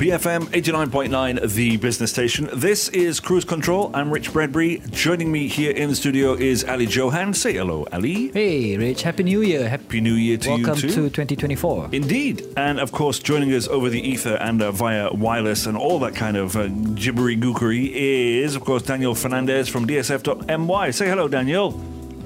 BFM 0.00 0.44
89.9, 0.44 1.52
the 1.52 1.76
business 1.76 2.10
station. 2.10 2.48
This 2.54 2.88
is 2.88 3.20
Cruise 3.20 3.44
Control. 3.44 3.90
I'm 3.92 4.10
Rich 4.10 4.32
Bradbury. 4.32 4.80
Joining 4.92 5.30
me 5.30 5.46
here 5.46 5.72
in 5.72 5.90
the 5.90 5.94
studio 5.94 6.32
is 6.32 6.64
Ali 6.64 6.86
Johan. 6.86 7.34
Say 7.34 7.52
hello, 7.52 7.86
Ali. 7.92 8.30
Hey, 8.32 8.78
Rich. 8.78 9.02
Happy 9.02 9.24
New 9.24 9.42
Year. 9.42 9.68
Happy 9.68 10.00
New 10.00 10.14
Year 10.14 10.38
to 10.38 10.48
Welcome 10.48 10.64
you 10.76 10.80
too. 10.80 11.02
Welcome 11.02 11.10
to 11.10 11.10
2024. 11.10 11.90
Indeed. 11.92 12.46
And 12.56 12.80
of 12.80 12.92
course, 12.92 13.18
joining 13.18 13.52
us 13.52 13.68
over 13.68 13.90
the 13.90 14.00
ether 14.00 14.36
and 14.36 14.62
uh, 14.62 14.72
via 14.72 15.12
wireless 15.12 15.66
and 15.66 15.76
all 15.76 15.98
that 15.98 16.14
kind 16.14 16.38
of 16.38 16.56
uh, 16.56 16.68
gibbery 16.68 17.36
gookery 17.36 17.90
is, 17.92 18.56
of 18.56 18.64
course, 18.64 18.82
Daniel 18.82 19.14
Fernandez 19.14 19.68
from 19.68 19.86
DSF.my. 19.86 20.90
Say 20.92 21.08
hello, 21.08 21.28
Daniel. 21.28 21.78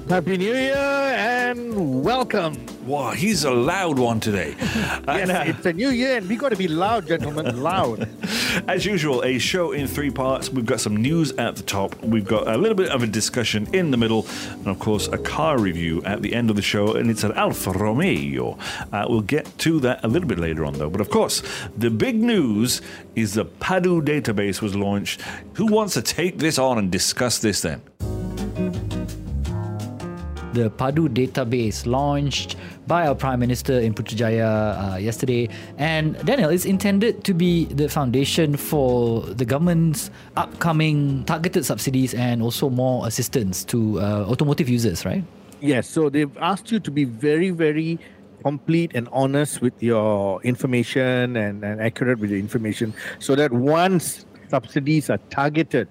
Happy 0.07 0.37
New 0.37 0.53
Year 0.53 0.75
and 0.75 2.03
welcome. 2.03 2.63
Wow, 2.85 3.11
he's 3.11 3.43
a 3.43 3.49
loud 3.49 3.97
one 3.97 4.19
today. 4.19 4.55
Yes, 5.07 5.55
it's 5.57 5.65
a 5.65 5.73
new 5.73 5.89
year 5.89 6.17
and 6.17 6.27
we've 6.29 6.37
got 6.39 6.49
to 6.49 6.55
be 6.55 6.67
loud, 6.67 7.07
gentlemen, 7.07 7.61
loud. 7.63 8.07
As 8.67 8.85
usual, 8.85 9.23
a 9.23 9.39
show 9.39 9.71
in 9.71 9.87
three 9.87 10.11
parts. 10.11 10.49
We've 10.49 10.65
got 10.65 10.79
some 10.79 10.97
news 10.97 11.31
at 11.33 11.55
the 11.55 11.63
top, 11.63 11.99
we've 12.03 12.27
got 12.27 12.47
a 12.47 12.57
little 12.57 12.75
bit 12.75 12.89
of 12.89 13.01
a 13.01 13.07
discussion 13.07 13.67
in 13.73 13.91
the 13.91 13.97
middle, 13.97 14.27
and 14.51 14.67
of 14.67 14.77
course, 14.77 15.07
a 15.07 15.17
car 15.17 15.57
review 15.57 16.03
at 16.03 16.21
the 16.21 16.33
end 16.35 16.49
of 16.49 16.55
the 16.55 16.61
show, 16.61 16.95
and 16.95 17.09
it's 17.09 17.23
an 17.23 17.31
Alfa 17.33 17.71
Romeo. 17.71 18.57
Uh, 18.91 19.05
we'll 19.09 19.21
get 19.21 19.57
to 19.59 19.79
that 19.79 20.03
a 20.03 20.07
little 20.07 20.27
bit 20.27 20.37
later 20.37 20.65
on, 20.65 20.73
though. 20.73 20.89
But 20.89 21.01
of 21.01 21.09
course, 21.09 21.41
the 21.77 21.89
big 21.89 22.21
news 22.21 22.81
is 23.15 23.33
the 23.33 23.45
Padu 23.45 24.01
database 24.01 24.61
was 24.61 24.75
launched. 24.75 25.21
Who 25.53 25.67
wants 25.67 25.93
to 25.95 26.01
take 26.01 26.37
this 26.37 26.59
on 26.59 26.77
and 26.77 26.91
discuss 26.91 27.39
this 27.39 27.61
then? 27.61 27.81
The 30.55 30.69
Padu 30.71 31.09
database 31.09 31.85
launched 31.85 32.55
by 32.87 33.07
our 33.07 33.13
Prime 33.13 33.41
Minister 33.41 33.77
in 33.77 33.93
Putrajaya 33.93 34.93
uh, 34.93 34.95
yesterday. 34.95 35.49
And 35.77 36.15
Daniel, 36.25 36.49
it's 36.49 36.63
intended 36.63 37.25
to 37.25 37.33
be 37.33 37.65
the 37.65 37.89
foundation 37.89 38.55
for 38.55 39.19
the 39.19 39.43
government's 39.43 40.09
upcoming 40.37 41.25
targeted 41.25 41.65
subsidies 41.65 42.13
and 42.13 42.41
also 42.41 42.69
more 42.69 43.05
assistance 43.05 43.65
to 43.65 43.99
uh, 43.99 44.31
automotive 44.31 44.69
users, 44.69 45.03
right? 45.03 45.25
Yes, 45.59 45.89
so 45.89 46.07
they've 46.09 46.37
asked 46.37 46.71
you 46.71 46.79
to 46.79 46.89
be 46.89 47.03
very, 47.03 47.49
very 47.49 47.99
complete 48.41 48.91
and 48.95 49.09
honest 49.11 49.61
with 49.61 49.83
your 49.83 50.41
information 50.43 51.35
and, 51.35 51.65
and 51.65 51.81
accurate 51.81 52.19
with 52.19 52.29
the 52.29 52.39
information 52.39 52.93
so 53.19 53.35
that 53.35 53.51
once 53.51 54.25
subsidies 54.47 55.09
are 55.09 55.19
targeted 55.29 55.89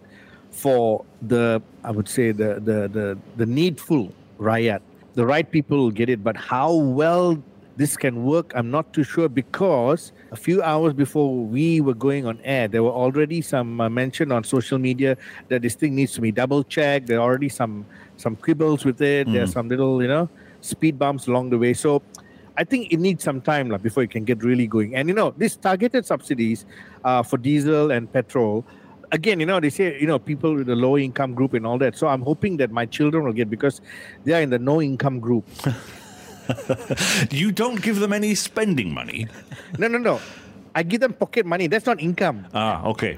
for 0.51 1.05
the, 1.21 1.61
I 1.83 1.91
would 1.91 2.09
say, 2.09 2.33
the, 2.33 2.55
the, 2.55 2.89
the, 2.89 3.19
the 3.37 3.45
needful 3.45 4.11
riot, 4.39 4.83
the 5.15 5.27
right 5.27 5.51
people 5.51 5.79
will 5.79 5.91
get 5.91 6.09
it. 6.09 6.23
But 6.23 6.37
how 6.37 6.73
well 6.75 7.43
this 7.77 7.97
can 7.97 8.25
work, 8.25 8.53
I'm 8.55 8.71
not 8.71 8.93
too 8.93 9.03
sure 9.03 9.29
because 9.29 10.13
a 10.31 10.37
few 10.37 10.63
hours 10.63 10.93
before 10.93 11.35
we 11.35 11.81
were 11.81 11.95
going 11.95 12.27
on 12.27 12.39
air, 12.45 12.69
there 12.69 12.83
were 12.83 12.93
already 12.93 13.41
some 13.41 13.81
uh, 13.81 13.89
mention 13.89 14.31
on 14.31 14.45
social 14.45 14.79
media 14.79 15.17
that 15.49 15.63
this 15.63 15.75
thing 15.75 15.95
needs 15.95 16.13
to 16.15 16.21
be 16.21 16.31
double 16.31 16.63
checked. 16.63 17.09
There 17.09 17.19
are 17.19 17.23
already 17.23 17.49
some 17.49 17.87
some 18.17 18.37
quibbles 18.37 18.85
with 18.85 19.01
it. 19.03 19.27
There's 19.33 19.53
some 19.53 19.69
little, 19.69 20.01
you 20.01 20.09
know, 20.09 20.29
speed 20.61 20.99
bumps 20.99 21.27
along 21.27 21.51
the 21.51 21.59
way. 21.59 21.75
So 21.75 22.03
I 22.57 22.63
think 22.63 22.93
it 22.93 23.01
needs 23.01 23.25
some 23.25 23.41
time 23.41 23.69
like, 23.69 23.83
before 23.83 24.05
it 24.05 24.11
can 24.11 24.25
get 24.25 24.45
really 24.45 24.69
going. 24.69 24.95
And 24.95 25.09
you 25.09 25.15
know, 25.15 25.35
these 25.37 25.57
targeted 25.57 26.07
subsidies 26.07 26.67
uh, 27.05 27.23
for 27.23 27.39
diesel 27.39 27.91
and 27.91 28.13
petrol. 28.13 28.65
Again, 29.15 29.39
you 29.39 29.47
know, 29.47 29.61
they 29.61 29.71
say, 29.71 29.97
you 30.01 30.09
know, 30.11 30.19
people 30.19 30.57
with 30.59 30.67
the 30.67 30.75
low 30.75 30.99
income 30.99 31.35
group 31.39 31.55
and 31.55 31.65
all 31.65 31.79
that. 31.79 31.97
So 31.97 32.09
I'm 32.09 32.23
hoping 32.23 32.57
that 32.59 32.73
my 32.73 32.85
children 32.85 33.23
will 33.25 33.33
get 33.33 33.49
because 33.49 33.81
they 34.25 34.33
are 34.35 34.43
in 34.43 34.51
the 34.51 34.59
no 34.59 34.83
income 34.83 35.21
group. 35.21 35.47
You 37.31 37.53
don't 37.53 37.81
give 37.81 38.01
them 38.01 38.13
any 38.13 38.35
spending 38.35 38.93
money. 38.93 39.29
No, 39.79 39.89
no, 39.89 39.97
no. 39.99 40.21
I 40.75 40.83
give 40.83 41.01
them 41.01 41.15
pocket 41.15 41.47
money. 41.47 41.69
That's 41.69 41.87
not 41.87 42.01
income. 42.01 42.47
Ah, 42.53 42.85
okay. 42.85 43.17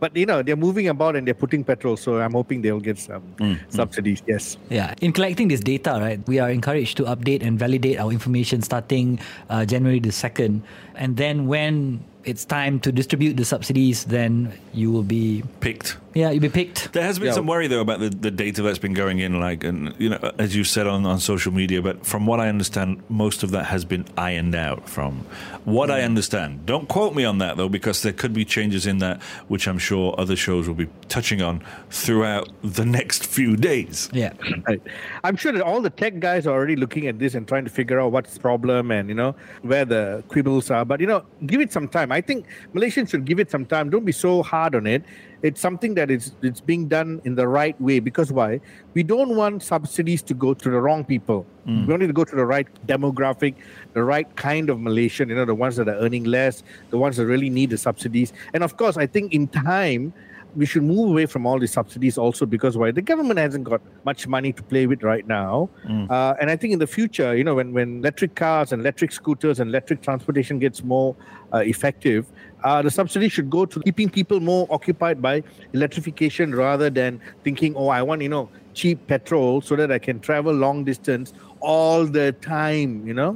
But 0.00 0.16
you 0.16 0.26
know, 0.26 0.42
they're 0.42 0.58
moving 0.58 0.88
about 0.88 1.14
and 1.14 1.24
they're 1.24 1.38
putting 1.38 1.62
petrol. 1.62 1.96
So 1.96 2.18
I'm 2.18 2.32
hoping 2.32 2.62
they'll 2.62 2.80
get 2.80 2.98
some 2.98 3.22
subsidies. 3.68 4.22
Yes. 4.26 4.56
Yeah, 4.68 4.94
in 5.00 5.12
collecting 5.12 5.46
this 5.46 5.60
data, 5.60 5.94
right, 6.02 6.18
we 6.26 6.40
are 6.40 6.50
encouraged 6.50 6.96
to 6.96 7.04
update 7.04 7.46
and 7.46 7.56
validate 7.56 8.00
our 8.00 8.10
information 8.10 8.62
starting 8.62 9.20
uh, 9.48 9.64
January 9.64 10.00
the 10.00 10.10
2nd. 10.10 10.62
And 10.96 11.16
then 11.16 11.46
when 11.46 12.02
it's 12.24 12.44
time 12.44 12.78
to 12.80 12.92
distribute 12.92 13.36
the 13.36 13.44
subsidies, 13.44 14.04
then 14.04 14.52
you 14.72 14.90
will 14.92 15.02
be, 15.02 15.42
Picked. 15.60 15.96
yeah, 16.14 16.30
you'll 16.30 16.40
be 16.40 16.48
picked. 16.48 16.92
There 16.92 17.02
has 17.02 17.18
been 17.18 17.28
Yeah. 17.28 17.34
some 17.34 17.46
worry 17.46 17.66
though 17.66 17.80
about 17.80 18.00
the, 18.00 18.10
the 18.10 18.30
data 18.30 18.62
that's 18.62 18.78
been 18.78 18.94
going 18.94 19.18
in, 19.18 19.40
like, 19.40 19.64
and 19.64 19.94
you 19.98 20.08
know, 20.10 20.32
as 20.38 20.54
you 20.54 20.62
said 20.64 20.86
on, 20.86 21.04
on 21.04 21.18
social 21.20 21.52
media. 21.52 21.82
But 21.82 22.06
from 22.06 22.26
what 22.26 22.38
I 22.40 22.48
understand, 22.48 23.02
most 23.08 23.42
of 23.42 23.50
that 23.50 23.64
has 23.66 23.84
been 23.84 24.04
ironed 24.16 24.54
out. 24.54 24.88
From 24.88 25.24
what 25.64 25.90
I 25.90 26.02
understand, 26.02 26.64
don't 26.66 26.88
quote 26.88 27.14
me 27.14 27.24
on 27.24 27.38
that 27.38 27.56
though, 27.56 27.68
because 27.68 28.02
there 28.02 28.12
could 28.12 28.32
be 28.32 28.44
changes 28.44 28.86
in 28.86 28.98
that, 28.98 29.20
which 29.48 29.66
I'm 29.66 29.78
sure 29.78 30.14
other 30.18 30.36
shows 30.36 30.68
will 30.68 30.74
be 30.76 30.88
touching 31.08 31.42
on 31.42 31.62
throughout 31.90 32.48
the 32.62 32.84
next 32.84 33.26
few 33.26 33.56
days. 33.56 34.08
Yeah. 34.12 34.32
Right. 34.68 34.80
I'm 35.24 35.36
sure 35.36 35.50
that 35.52 35.62
all 35.62 35.80
the 35.80 35.90
tech 35.90 36.20
guys 36.20 36.46
are 36.46 36.52
already 36.54 36.76
looking 36.76 37.06
at 37.08 37.18
this 37.18 37.34
and 37.34 37.48
trying 37.48 37.64
to 37.64 37.70
figure 37.70 37.98
out 38.00 38.12
what's 38.12 38.34
the 38.34 38.40
problem 38.40 38.90
and 38.92 39.08
you 39.08 39.14
know 39.14 39.34
where 39.62 39.84
the 39.84 40.22
quibbles 40.28 40.70
are. 40.70 40.84
But 40.84 41.00
you 41.00 41.06
know, 41.06 41.24
give 41.46 41.60
it 41.60 41.72
some 41.72 41.88
time. 41.88 42.11
I 42.12 42.20
think 42.20 42.46
Malaysians 42.74 43.10
should 43.10 43.24
give 43.24 43.40
it 43.40 43.50
some 43.50 43.66
time. 43.66 43.90
Don't 43.90 44.04
be 44.04 44.12
so 44.12 44.42
hard 44.42 44.74
on 44.74 44.86
it. 44.86 45.02
It's 45.42 45.60
something 45.60 45.94
that 45.94 46.10
is 46.10 46.32
it's 46.42 46.60
being 46.60 46.86
done 46.86 47.20
in 47.24 47.34
the 47.34 47.48
right 47.48 47.78
way 47.80 47.98
because 47.98 48.32
why? 48.32 48.60
We 48.94 49.02
don't 49.02 49.34
want 49.34 49.62
subsidies 49.62 50.22
to 50.22 50.34
go 50.34 50.54
to 50.54 50.70
the 50.70 50.80
wrong 50.80 51.04
people. 51.04 51.44
Hmm. 51.64 51.86
We 51.86 51.90
want 51.92 52.02
it 52.04 52.06
to 52.08 52.12
go 52.12 52.24
to 52.24 52.36
the 52.36 52.46
right 52.46 52.68
demographic, 52.86 53.56
the 53.92 54.04
right 54.04 54.28
kind 54.36 54.70
of 54.70 54.78
Malaysian. 54.80 55.28
You 55.28 55.34
know, 55.34 55.44
the 55.44 55.54
ones 55.54 55.76
that 55.76 55.88
are 55.88 55.96
earning 55.96 56.24
less, 56.24 56.62
the 56.90 56.98
ones 56.98 57.16
that 57.16 57.26
really 57.26 57.50
need 57.50 57.70
the 57.70 57.78
subsidies. 57.78 58.32
And 58.54 58.62
of 58.62 58.76
course, 58.76 58.96
I 58.96 59.06
think 59.06 59.32
in 59.32 59.48
time 59.48 60.12
we 60.54 60.66
should 60.66 60.82
move 60.82 61.10
away 61.10 61.26
from 61.26 61.46
all 61.46 61.58
these 61.58 61.72
subsidies 61.72 62.18
also 62.18 62.44
because 62.46 62.76
why? 62.76 62.90
The 62.90 63.02
government 63.02 63.38
hasn't 63.38 63.64
got 63.64 63.80
much 64.04 64.26
money 64.26 64.52
to 64.52 64.62
play 64.62 64.86
with 64.86 65.02
right 65.02 65.26
now. 65.26 65.70
Uh, 66.10 66.34
and 66.40 66.50
i 66.50 66.56
think 66.56 66.72
in 66.72 66.78
the 66.78 66.86
future 66.86 67.34
you 67.36 67.44
know 67.44 67.54
when, 67.54 67.72
when 67.72 67.98
electric 67.98 68.34
cars 68.34 68.72
and 68.72 68.80
electric 68.82 69.12
scooters 69.12 69.60
and 69.60 69.70
electric 69.70 70.02
transportation 70.02 70.58
gets 70.58 70.82
more 70.84 71.14
uh, 71.54 71.58
effective 71.58 72.26
uh, 72.64 72.80
the 72.82 72.90
subsidy 72.90 73.28
should 73.28 73.48
go 73.50 73.64
to 73.64 73.80
keeping 73.80 74.08
people 74.08 74.40
more 74.40 74.66
occupied 74.70 75.20
by 75.22 75.42
electrification 75.72 76.54
rather 76.54 76.90
than 76.90 77.20
thinking 77.44 77.74
oh 77.76 77.88
i 77.88 78.02
want 78.02 78.20
you 78.22 78.28
know 78.28 78.48
cheap 78.74 78.98
petrol 79.06 79.60
so 79.60 79.76
that 79.76 79.90
i 79.92 79.98
can 79.98 80.18
travel 80.20 80.52
long 80.52 80.84
distance 80.84 81.32
all 81.60 82.04
the 82.06 82.32
time 82.40 83.06
you 83.06 83.14
know? 83.14 83.32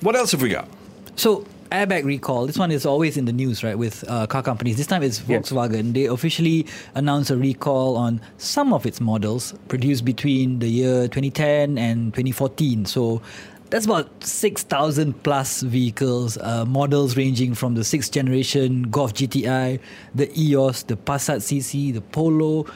What 0.00 0.14
else 0.16 0.32
have 0.32 0.42
we 0.42 0.50
got? 0.50 0.68
So 1.16 1.46
airbag 1.70 2.04
recall. 2.04 2.46
This 2.46 2.58
one 2.58 2.70
is 2.70 2.86
always 2.86 3.16
in 3.16 3.24
the 3.24 3.32
news, 3.32 3.62
right? 3.64 3.76
With 3.76 4.04
uh, 4.08 4.26
car 4.26 4.42
companies. 4.42 4.76
This 4.76 4.86
time 4.86 5.02
it's 5.02 5.22
Yes. 5.26 5.50
Volkswagen. 5.50 5.92
They 5.92 6.06
officially 6.06 6.66
announced 6.94 7.30
a 7.30 7.36
recall 7.36 7.96
on 7.96 8.20
some 8.38 8.72
of 8.72 8.86
its 8.86 9.00
models 9.00 9.54
produced 9.68 10.04
between 10.04 10.58
the 10.58 10.68
year 10.68 11.02
2010 11.08 11.78
and 11.78 12.12
2014. 12.14 12.84
So 12.86 13.22
that's 13.70 13.84
about 13.84 14.22
6,000 14.22 15.22
plus 15.22 15.62
vehicles, 15.62 16.38
uh, 16.38 16.64
models 16.64 17.16
ranging 17.16 17.54
from 17.54 17.74
the 17.74 17.82
sixth 17.84 18.12
generation 18.12 18.84
Golf 18.84 19.12
GTI, 19.14 19.80
the 20.14 20.30
EOS, 20.40 20.84
the 20.84 20.96
Passat 20.96 21.38
CC, 21.38 21.92
the 21.92 22.00
Polo, 22.00 22.66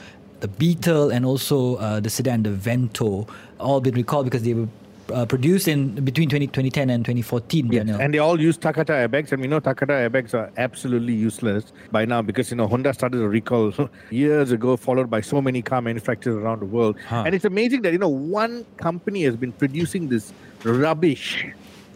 the 0.40 0.48
Beetle, 0.48 1.10
and 1.10 1.24
also 1.24 1.76
uh, 1.76 2.00
the 2.00 2.10
sedan, 2.10 2.42
the 2.42 2.50
Vento. 2.50 3.26
All 3.60 3.80
been 3.80 3.94
recalled 3.94 4.24
because 4.24 4.42
they 4.42 4.54
were 4.54 4.68
uh, 5.12 5.26
produced 5.26 5.68
in 5.68 5.94
between 6.04 6.28
20, 6.28 6.46
2010 6.48 6.90
and 6.90 7.04
2014. 7.04 7.68
Daniel. 7.68 8.00
And 8.00 8.14
they 8.14 8.18
all 8.18 8.40
use 8.40 8.56
Takata 8.56 8.92
airbags, 8.92 9.32
and 9.32 9.40
we 9.40 9.48
know 9.48 9.60
Takata 9.60 9.92
airbags 9.92 10.34
are 10.34 10.50
absolutely 10.56 11.14
useless 11.14 11.72
by 11.90 12.04
now 12.04 12.22
because 12.22 12.50
you 12.50 12.56
know 12.56 12.66
Honda 12.66 12.94
started 12.94 13.20
a 13.20 13.28
recall 13.28 13.72
years 14.10 14.52
ago, 14.52 14.76
followed 14.76 15.10
by 15.10 15.20
so 15.20 15.40
many 15.40 15.62
car 15.62 15.80
manufacturers 15.82 16.36
around 16.36 16.60
the 16.60 16.66
world. 16.66 16.96
And 17.10 17.34
it's 17.34 17.44
amazing 17.44 17.82
that 17.82 17.92
you 17.92 17.98
know 17.98 18.08
one 18.08 18.64
company 18.76 19.22
has 19.24 19.36
been 19.36 19.52
producing 19.52 20.08
this 20.08 20.32
rubbish 20.64 21.46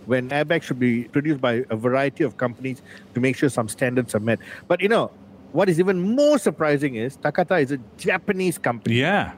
when 0.07 0.29
airbags 0.31 0.63
should 0.63 0.79
be 0.79 1.05
produced 1.05 1.41
by 1.41 1.65
a 1.71 1.77
variety 1.77 2.25
of 2.25 2.37
companies 2.37 2.83
to 3.15 3.21
make 3.21 3.37
sure 3.37 3.49
some 3.49 3.69
standards 3.69 4.15
are 4.15 4.21
met. 4.21 4.39
But 4.69 4.81
you 4.81 4.89
know 4.89 5.11
what 5.55 5.69
is 5.69 5.79
even 5.79 6.01
more 6.01 6.37
surprising 6.37 6.97
is 6.97 7.17
Takata 7.17 7.59
is 7.59 7.71
a 7.71 7.79
Japanese 7.97 8.59
company. 8.59 8.97
Yeah. 8.97 9.35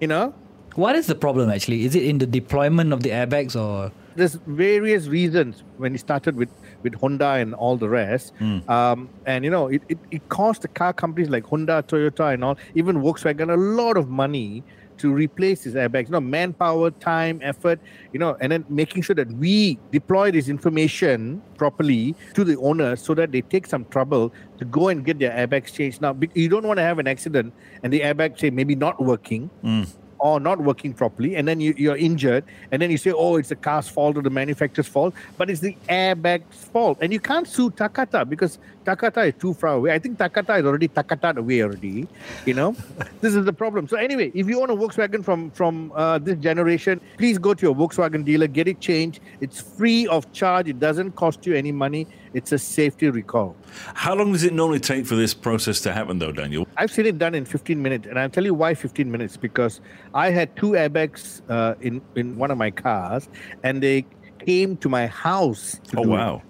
You 0.00 0.08
know, 0.08 0.34
What 0.74 0.96
is 0.96 1.06
the 1.06 1.14
problem 1.14 1.50
actually? 1.50 1.84
Is 1.84 1.94
it 1.94 2.04
in 2.04 2.18
the 2.18 2.26
deployment 2.26 2.92
of 2.92 3.02
the 3.02 3.10
airbags 3.10 3.54
or? 3.54 3.92
there's 4.16 4.34
various 4.46 5.06
reasons 5.06 5.62
when 5.76 5.94
it 5.94 5.98
started 5.98 6.36
with 6.36 6.50
with 6.82 6.94
Honda 6.94 7.30
and 7.42 7.54
all 7.54 7.76
the 7.76 7.88
rest. 7.88 8.32
Um, 8.68 9.08
and 9.26 9.44
you 9.44 9.50
know, 9.50 9.68
it, 9.68 9.82
it, 9.88 9.98
it 10.10 10.28
cost 10.28 10.62
the 10.62 10.68
car 10.68 10.92
companies 10.92 11.30
like 11.30 11.44
Honda, 11.44 11.82
Toyota, 11.86 12.34
and 12.34 12.44
all, 12.44 12.58
even 12.74 12.96
Volkswagen, 12.96 13.52
a 13.52 13.56
lot 13.56 13.96
of 13.96 14.08
money 14.08 14.62
to 14.98 15.12
replace 15.12 15.64
these 15.64 15.74
airbags. 15.74 16.06
You 16.06 16.12
know, 16.12 16.20
manpower, 16.20 16.90
time, 16.90 17.40
effort, 17.42 17.80
you 18.12 18.18
know, 18.18 18.36
and 18.40 18.52
then 18.52 18.64
making 18.68 19.02
sure 19.02 19.16
that 19.16 19.30
we 19.32 19.78
deploy 19.90 20.30
this 20.30 20.48
information 20.48 21.42
properly 21.56 22.14
to 22.34 22.44
the 22.44 22.56
owners 22.58 23.00
so 23.00 23.14
that 23.14 23.32
they 23.32 23.40
take 23.40 23.66
some 23.66 23.84
trouble 23.86 24.32
to 24.58 24.64
go 24.64 24.88
and 24.88 25.04
get 25.04 25.18
their 25.18 25.32
airbags 25.32 25.72
changed. 25.72 26.02
Now, 26.02 26.16
you 26.34 26.48
don't 26.48 26.66
want 26.66 26.78
to 26.78 26.84
have 26.84 26.98
an 26.98 27.06
accident 27.06 27.54
and 27.82 27.92
the 27.92 28.00
airbag 28.00 28.38
say 28.38 28.50
maybe 28.50 28.74
not 28.74 29.02
working. 29.02 29.50
Mm 29.64 29.88
or 30.22 30.38
not 30.38 30.60
working 30.60 30.94
properly, 30.94 31.34
and 31.34 31.48
then 31.48 31.60
you, 31.60 31.74
you're 31.76 31.96
injured, 31.96 32.44
and 32.70 32.80
then 32.80 32.92
you 32.92 32.96
say, 32.96 33.10
oh, 33.10 33.36
it's 33.36 33.48
the 33.48 33.56
car's 33.56 33.88
fault 33.88 34.16
or 34.16 34.22
the 34.22 34.30
manufacturer's 34.30 34.86
fault, 34.86 35.12
but 35.36 35.50
it's 35.50 35.58
the 35.58 35.76
airbag's 35.88 36.64
fault. 36.66 36.96
And 37.00 37.12
you 37.12 37.18
can't 37.18 37.46
sue 37.46 37.70
Takata 37.72 38.24
because 38.24 38.58
Takata 38.84 39.22
is 39.22 39.34
too 39.40 39.52
far 39.52 39.74
away. 39.74 39.92
I 39.92 39.98
think 39.98 40.18
Takata 40.18 40.54
is 40.54 40.64
already 40.64 40.86
Takata 40.86 41.34
away 41.36 41.62
already. 41.64 42.06
You 42.46 42.54
know, 42.54 42.76
this 43.20 43.34
is 43.34 43.44
the 43.44 43.52
problem. 43.52 43.88
So 43.88 43.96
anyway, 43.96 44.30
if 44.32 44.46
you 44.46 44.62
own 44.62 44.70
a 44.70 44.76
Volkswagen 44.76 45.24
from 45.24 45.50
from 45.50 45.92
uh, 45.96 46.18
this 46.18 46.38
generation, 46.38 47.00
please 47.18 47.36
go 47.38 47.52
to 47.52 47.66
your 47.66 47.74
Volkswagen 47.74 48.24
dealer, 48.24 48.46
get 48.46 48.68
it 48.68 48.78
changed. 48.78 49.18
It's 49.40 49.60
free 49.60 50.06
of 50.06 50.32
charge. 50.32 50.68
It 50.68 50.78
doesn't 50.78 51.12
cost 51.16 51.44
you 51.46 51.54
any 51.56 51.72
money. 51.72 52.06
It's 52.34 52.52
a 52.52 52.58
safety 52.58 53.10
recall. 53.10 53.56
How 53.94 54.14
long 54.14 54.32
does 54.32 54.42
it 54.42 54.52
normally 54.52 54.80
take 54.80 55.06
for 55.06 55.16
this 55.16 55.34
process 55.34 55.80
to 55.82 55.92
happen, 55.92 56.18
though, 56.18 56.32
Daniel? 56.32 56.66
I've 56.76 56.90
seen 56.90 57.06
it 57.06 57.18
done 57.18 57.34
in 57.34 57.44
15 57.44 57.82
minutes, 57.82 58.06
and 58.06 58.18
I'll 58.18 58.30
tell 58.30 58.44
you 58.44 58.54
why 58.54 58.74
15 58.74 59.10
minutes. 59.10 59.36
Because 59.36 59.80
I 60.14 60.30
had 60.30 60.54
two 60.56 60.72
airbags 60.72 61.42
uh, 61.48 61.74
in 61.80 62.00
in 62.16 62.36
one 62.36 62.50
of 62.50 62.58
my 62.58 62.70
cars, 62.70 63.28
and 63.62 63.82
they 63.82 64.06
came 64.46 64.76
to 64.78 64.88
my 64.88 65.06
house. 65.06 65.80
To 65.88 65.98
oh 65.98 66.02
wow! 66.02 66.36
It. 66.36 66.42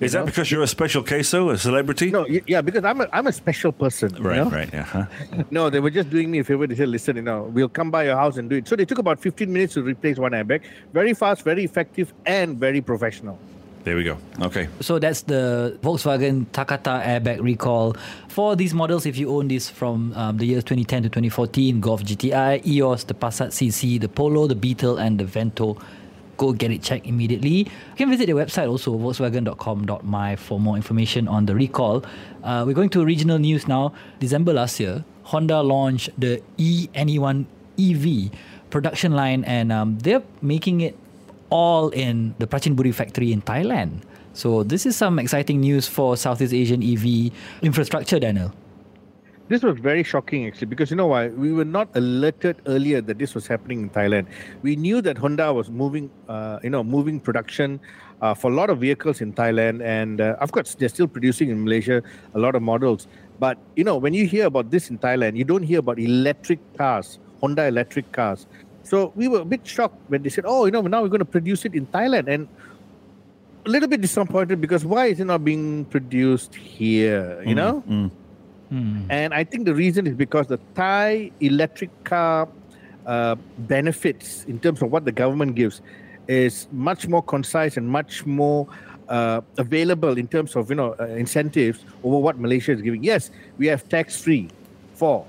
Is 0.00 0.12
that 0.12 0.26
because 0.26 0.50
you're 0.50 0.62
a 0.62 0.66
special 0.66 1.02
case, 1.02 1.30
though, 1.30 1.50
a 1.50 1.56
celebrity? 1.56 2.10
No, 2.10 2.26
yeah, 2.26 2.60
because 2.60 2.84
I'm 2.84 3.00
a 3.00 3.08
I'm 3.12 3.26
a 3.28 3.32
special 3.32 3.70
person. 3.70 4.10
Right, 4.20 4.38
you 4.38 4.44
know? 4.44 4.50
right, 4.50 4.68
yeah. 4.72 4.82
Huh? 4.82 5.06
no, 5.50 5.70
they 5.70 5.78
were 5.78 5.90
just 5.90 6.10
doing 6.10 6.30
me 6.30 6.40
a 6.40 6.44
favor. 6.44 6.66
They 6.66 6.74
said, 6.74 6.88
"Listen, 6.88 7.16
you 7.16 7.22
know, 7.22 7.44
we'll 7.44 7.68
come 7.68 7.90
by 7.90 8.04
your 8.04 8.16
house 8.16 8.36
and 8.36 8.50
do 8.50 8.56
it." 8.56 8.66
So 8.66 8.74
they 8.74 8.84
took 8.84 8.98
about 8.98 9.20
15 9.20 9.52
minutes 9.52 9.74
to 9.74 9.82
replace 9.82 10.18
one 10.18 10.32
airbag. 10.32 10.62
Very 10.92 11.14
fast, 11.14 11.42
very 11.42 11.64
effective, 11.64 12.12
and 12.26 12.58
very 12.58 12.80
professional. 12.80 13.38
There 13.84 13.96
we 13.96 14.04
go. 14.04 14.16
Okay. 14.40 14.68
So 14.80 14.98
that's 14.98 15.22
the 15.22 15.78
Volkswagen 15.82 16.46
Takata 16.52 17.04
airbag 17.04 17.42
recall. 17.42 17.94
For 18.28 18.56
these 18.56 18.72
models, 18.72 19.04
if 19.04 19.18
you 19.18 19.28
own 19.28 19.48
this 19.48 19.68
from 19.68 20.14
um, 20.14 20.38
the 20.38 20.46
years 20.46 20.64
2010 20.64 21.02
to 21.04 21.08
2014, 21.10 21.80
Golf 21.80 22.02
GTI, 22.02 22.66
EOS, 22.66 23.04
the 23.04 23.12
Passat 23.12 23.52
CC, 23.52 24.00
the 24.00 24.08
Polo, 24.08 24.46
the 24.46 24.54
Beetle, 24.54 24.96
and 24.96 25.20
the 25.20 25.26
Vento, 25.26 25.76
go 26.38 26.52
get 26.54 26.70
it 26.70 26.82
checked 26.82 27.04
immediately. 27.06 27.68
You 27.68 27.96
can 27.96 28.08
visit 28.08 28.24
their 28.24 28.36
website 28.36 28.70
also, 28.70 28.96
volkswagen.com.my, 28.96 30.36
for 30.36 30.58
more 30.58 30.76
information 30.76 31.28
on 31.28 31.44
the 31.44 31.54
recall. 31.54 32.02
Uh, 32.42 32.64
we're 32.66 32.72
going 32.72 32.88
to 32.90 33.04
regional 33.04 33.38
news 33.38 33.68
now. 33.68 33.92
December 34.18 34.54
last 34.54 34.80
year, 34.80 35.04
Honda 35.24 35.60
launched 35.60 36.08
the 36.18 36.42
eNE1 36.56 37.44
EV 37.78 38.30
production 38.70 39.12
line, 39.12 39.44
and 39.44 39.70
um, 39.70 39.98
they're 39.98 40.22
making 40.40 40.80
it 40.80 40.96
all 41.50 41.90
in 41.90 42.34
the 42.38 42.46
Prachinburi 42.46 42.94
factory 42.94 43.32
in 43.32 43.42
Thailand. 43.42 44.02
So 44.32 44.64
this 44.64 44.86
is 44.86 44.96
some 44.96 45.18
exciting 45.18 45.60
news 45.60 45.86
for 45.86 46.16
Southeast 46.16 46.52
Asian 46.52 46.82
EV 46.82 47.30
infrastructure, 47.62 48.18
Daniel. 48.18 48.52
This 49.46 49.62
was 49.62 49.78
very 49.78 50.02
shocking 50.02 50.46
actually 50.46 50.68
because 50.68 50.90
you 50.90 50.96
know 50.96 51.06
why 51.06 51.28
we 51.28 51.52
were 51.52 51.66
not 51.66 51.88
alerted 51.94 52.62
earlier 52.66 53.02
that 53.02 53.18
this 53.18 53.34
was 53.34 53.46
happening 53.46 53.82
in 53.82 53.90
Thailand. 53.90 54.26
We 54.62 54.74
knew 54.74 55.02
that 55.02 55.18
Honda 55.18 55.52
was 55.52 55.68
moving, 55.68 56.10
uh, 56.30 56.60
you 56.62 56.70
know, 56.70 56.82
moving 56.82 57.20
production 57.20 57.78
uh, 58.22 58.32
for 58.32 58.50
a 58.50 58.54
lot 58.54 58.70
of 58.70 58.78
vehicles 58.78 59.20
in 59.20 59.34
Thailand, 59.34 59.82
and 59.82 60.22
uh, 60.22 60.36
of 60.40 60.50
course 60.50 60.74
they're 60.74 60.88
still 60.88 61.06
producing 61.06 61.50
in 61.50 61.62
Malaysia 61.62 62.02
a 62.34 62.38
lot 62.38 62.54
of 62.54 62.62
models. 62.62 63.06
But 63.38 63.58
you 63.76 63.84
know, 63.84 63.98
when 63.98 64.14
you 64.14 64.26
hear 64.26 64.46
about 64.46 64.70
this 64.70 64.88
in 64.88 64.98
Thailand, 64.98 65.36
you 65.36 65.44
don't 65.44 65.62
hear 65.62 65.80
about 65.80 65.98
electric 65.98 66.58
cars, 66.78 67.18
Honda 67.40 67.66
electric 67.66 68.10
cars. 68.12 68.46
So 68.84 69.12
we 69.16 69.28
were 69.28 69.40
a 69.40 69.44
bit 69.44 69.66
shocked 69.66 69.98
when 70.08 70.22
they 70.22 70.28
said, 70.28 70.44
"Oh, 70.46 70.66
you 70.66 70.70
know, 70.70 70.82
now 70.82 71.02
we're 71.02 71.08
going 71.08 71.24
to 71.24 71.32
produce 71.36 71.64
it 71.64 71.74
in 71.74 71.86
Thailand," 71.86 72.28
and 72.28 72.48
a 73.66 73.70
little 73.70 73.88
bit 73.88 74.00
disappointed 74.00 74.60
because 74.60 74.84
why 74.84 75.06
is 75.06 75.20
it 75.20 75.24
not 75.24 75.44
being 75.44 75.86
produced 75.86 76.54
here? 76.54 77.42
You 77.44 77.54
mm, 77.54 77.56
know. 77.56 77.82
Mm. 77.88 78.10
Mm. 78.72 79.06
And 79.08 79.34
I 79.34 79.44
think 79.44 79.64
the 79.64 79.74
reason 79.74 80.06
is 80.06 80.14
because 80.14 80.46
the 80.48 80.58
Thai 80.74 81.30
electric 81.40 81.90
car 82.04 82.48
uh, 83.06 83.36
benefits 83.58 84.44
in 84.44 84.58
terms 84.60 84.82
of 84.82 84.90
what 84.90 85.04
the 85.04 85.12
government 85.12 85.54
gives 85.54 85.80
is 86.28 86.68
much 86.72 87.06
more 87.08 87.22
concise 87.22 87.76
and 87.76 87.88
much 87.88 88.24
more 88.26 88.66
uh, 89.08 89.40
available 89.58 90.16
in 90.16 90.26
terms 90.26 90.56
of 90.56 90.70
you 90.70 90.76
know 90.76 90.94
uh, 91.00 91.04
incentives 91.04 91.84
over 92.02 92.18
what 92.18 92.38
Malaysia 92.38 92.72
is 92.72 92.82
giving. 92.82 93.02
Yes, 93.02 93.30
we 93.58 93.66
have 93.66 93.88
tax 93.88 94.20
free 94.20 94.48
for 94.94 95.26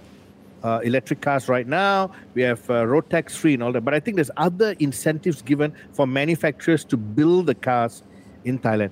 uh, 0.64 0.80
electric 0.84 1.22
cars 1.22 1.48
right 1.48 1.68
now. 1.68 2.12
We 2.34 2.42
have 2.42 2.68
uh, 2.70 2.86
road 2.86 3.10
tax 3.10 3.36
free 3.36 3.54
and 3.54 3.64
all 3.64 3.72
that. 3.72 3.86
But 3.86 3.94
I 3.94 4.00
think 4.00 4.16
there's 4.16 4.32
other 4.38 4.76
incentives 4.80 5.42
given 5.42 5.74
for 5.94 6.08
manufacturers 6.08 6.84
to 6.86 6.98
build 6.98 7.48
the 7.48 7.56
cars 7.56 8.04
in 8.44 8.60
Thailand. 8.60 8.92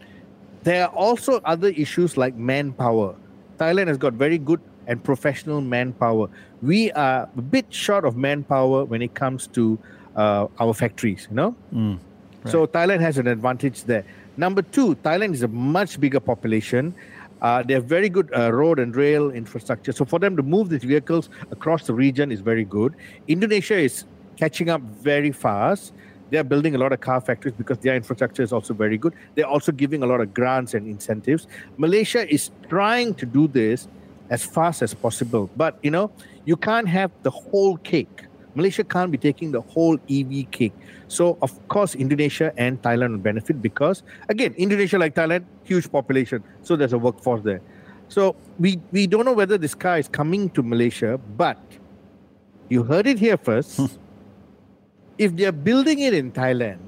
There 0.63 0.83
are 0.86 0.94
also 0.95 1.42
other 1.44 1.69
issues 1.69 2.15
like 2.15 2.36
manpower. 2.36 3.15
Thailand 3.57 3.88
has 3.88 3.98
got 3.98 4.13
very 4.13 4.38
good 4.38 4.62
and 4.88 5.04
professional 5.04 5.62
manpower. 5.62 6.30
We 6.62 6.92
are 6.92 7.30
a 7.36 7.42
bit 7.42 7.74
short 7.74 8.06
of 8.06 8.16
manpower 8.18 8.86
when 8.86 9.01
it 9.01 9.13
comes 9.13 9.48
to 9.48 9.80
uh, 10.16 10.48
our 10.59 10.74
factories, 10.74 11.27
you 11.30 11.36
know? 11.36 11.56
Mm, 11.74 12.00
right. 12.44 12.51
So 12.51 12.68
Thailand 12.68 13.01
has 13.01 13.18
an 13.18 13.27
advantage 13.27 13.83
there. 13.83 14.06
Number 14.38 14.62
two, 14.62 14.95
Thailand 14.95 15.33
is 15.33 15.44
a 15.44 15.48
much 15.48 16.00
bigger 16.00 16.19
population. 16.19 16.95
Uh, 17.44 17.62
they 17.62 17.74
have 17.74 17.86
very 17.86 18.10
good 18.10 18.30
uh, 18.36 18.51
road 18.51 18.80
and 18.80 18.95
rail 18.95 19.30
infrastructure. 19.30 19.92
So 19.92 20.06
for 20.06 20.18
them 20.18 20.36
to 20.38 20.44
move 20.44 20.69
these 20.69 20.84
vehicles 20.84 21.30
across 21.51 21.86
the 21.86 21.94
region 21.94 22.31
is 22.31 22.40
very 22.40 22.63
good. 22.63 22.95
Indonesia 23.28 23.78
is 23.78 24.06
catching 24.38 24.69
up 24.69 24.81
very 24.81 25.31
fast. 25.31 25.94
They 26.30 26.38
are 26.38 26.44
building 26.44 26.74
a 26.74 26.78
lot 26.78 26.94
of 26.94 27.01
car 27.01 27.22
factories 27.22 27.54
because 27.54 27.78
their 27.80 27.95
infrastructure 27.95 28.42
is 28.42 28.54
also 28.54 28.74
very 28.74 28.98
good. 28.98 29.13
They're 29.36 29.45
also 29.45 29.72
giving 29.72 30.01
a 30.04 30.07
lot 30.07 30.22
of 30.22 30.34
grants 30.34 30.74
and 30.74 30.88
incentives. 30.88 31.48
Malaysia 31.78 32.28
is 32.34 32.50
trying 32.69 33.13
to 33.16 33.25
do 33.25 33.48
this 33.48 33.88
as 34.30 34.44
fast 34.44 34.81
as 34.81 34.94
possible. 34.94 35.50
But 35.56 35.78
you 35.84 35.92
know, 35.92 36.12
you 36.45 36.56
can't 36.56 36.88
have 36.88 37.12
the 37.24 37.30
whole 37.30 37.78
cake. 37.78 38.25
Malaysia 38.56 38.84
can't 38.84 39.12
be 39.12 39.18
taking 39.18 39.52
the 39.52 39.62
whole 39.62 39.98
EV 40.10 40.50
cake. 40.52 40.74
So, 41.08 41.38
of 41.42 41.56
course, 41.68 41.96
Indonesia 41.96 42.54
and 42.58 42.82
Thailand 42.82 43.12
will 43.12 43.26
benefit 43.26 43.62
because, 43.62 44.04
again, 44.30 44.54
Indonesia, 44.58 44.98
like 44.98 45.16
Thailand, 45.16 45.46
huge 45.64 45.92
population. 45.92 46.44
So, 46.62 46.76
there's 46.76 46.94
a 46.94 46.98
workforce 46.98 47.42
there. 47.44 47.62
So, 48.10 48.36
we, 48.60 48.80
we 48.92 49.08
don't 49.08 49.26
know 49.26 49.34
whether 49.34 49.58
this 49.58 49.76
car 49.76 49.98
is 49.98 50.08
coming 50.08 50.50
to 50.52 50.64
Malaysia, 50.64 51.20
but 51.38 51.58
you 52.70 52.84
heard 52.84 53.08
it 53.08 53.20
here 53.20 53.38
first. 53.38 53.78
Hmm. 53.78 53.86
if 55.18 55.36
they're 55.36 55.52
building 55.52 56.00
it 56.00 56.14
in 56.14 56.32
Thailand, 56.32 56.80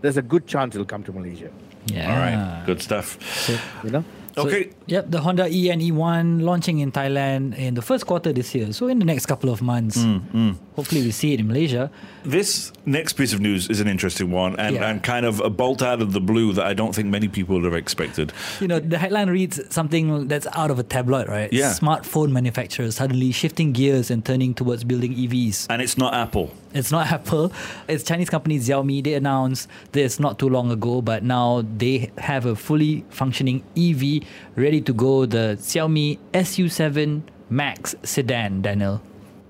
there's 0.00 0.16
a 0.16 0.22
good 0.22 0.46
chance 0.46 0.74
it'll 0.74 0.86
come 0.86 1.02
to 1.04 1.12
Malaysia. 1.12 1.50
Yeah. 1.86 2.10
All 2.10 2.18
right. 2.18 2.66
Good 2.66 2.82
stuff. 2.82 3.18
So, 3.46 3.58
you 3.84 3.90
know? 3.90 4.04
So, 4.38 4.46
okay. 4.46 4.70
Yep, 4.86 5.10
the 5.10 5.20
Honda 5.20 5.48
E 5.50 5.68
and 5.70 5.82
E1 5.82 6.42
launching 6.42 6.78
in 6.78 6.92
Thailand 6.92 7.58
in 7.58 7.74
the 7.74 7.82
first 7.82 8.06
quarter 8.06 8.32
this 8.32 8.54
year. 8.54 8.72
So 8.72 8.86
in 8.86 9.00
the 9.00 9.04
next 9.04 9.26
couple 9.26 9.50
of 9.50 9.60
months, 9.60 9.98
mm, 9.98 10.22
mm. 10.30 10.54
Hopefully 10.78 11.02
we 11.02 11.10
see 11.10 11.34
it 11.34 11.40
in 11.40 11.48
Malaysia. 11.48 11.90
This 12.24 12.70
next 12.86 13.14
piece 13.14 13.32
of 13.32 13.40
news 13.40 13.68
is 13.68 13.80
an 13.80 13.88
interesting 13.88 14.30
one 14.30 14.54
and, 14.60 14.76
Yeah. 14.76 14.88
and 14.88 15.02
kind 15.02 15.26
of 15.26 15.40
a 15.40 15.50
bolt 15.50 15.82
out 15.82 16.00
of 16.00 16.12
the 16.12 16.20
blue 16.20 16.52
that 16.52 16.64
I 16.64 16.72
don't 16.72 16.94
think 16.94 17.08
many 17.08 17.26
people 17.26 17.56
would 17.56 17.64
have 17.64 17.74
expected. 17.74 18.32
You 18.60 18.68
know, 18.68 18.78
the 18.78 18.96
headline 18.98 19.28
reads 19.28 19.58
something 19.74 20.28
that's 20.28 20.46
out 20.54 20.70
of 20.70 20.78
a 20.78 20.84
tabloid, 20.84 21.26
right? 21.26 21.52
Yeah. 21.52 21.72
Smartphone 21.72 22.30
manufacturers 22.30 22.94
suddenly 22.94 23.32
shifting 23.32 23.72
gears 23.72 24.08
and 24.12 24.24
turning 24.24 24.54
towards 24.54 24.84
building 24.84 25.12
EVs. 25.14 25.66
And 25.68 25.82
it's 25.82 25.98
not 25.98 26.14
Apple. 26.14 26.52
It's 26.72 26.92
not 26.92 27.10
Apple. 27.18 27.50
It's 27.88 28.04
Chinese 28.04 28.30
company 28.30 28.60
Xiaomi. 28.60 29.02
They 29.02 29.14
announced 29.14 29.68
this 29.90 30.20
not 30.20 30.38
too 30.38 30.48
long 30.48 30.70
ago, 30.70 31.02
but 31.02 31.24
now 31.24 31.64
they 31.76 32.12
have 32.18 32.46
a 32.46 32.54
fully 32.54 33.04
functioning 33.10 33.64
EV 33.76 34.22
ready 34.54 34.80
to 34.82 34.92
go. 34.92 35.26
The 35.26 35.58
Xiaomi 35.58 36.18
SU7 36.32 37.22
Max 37.50 37.96
sedan, 38.04 38.62
Daniel. 38.62 39.00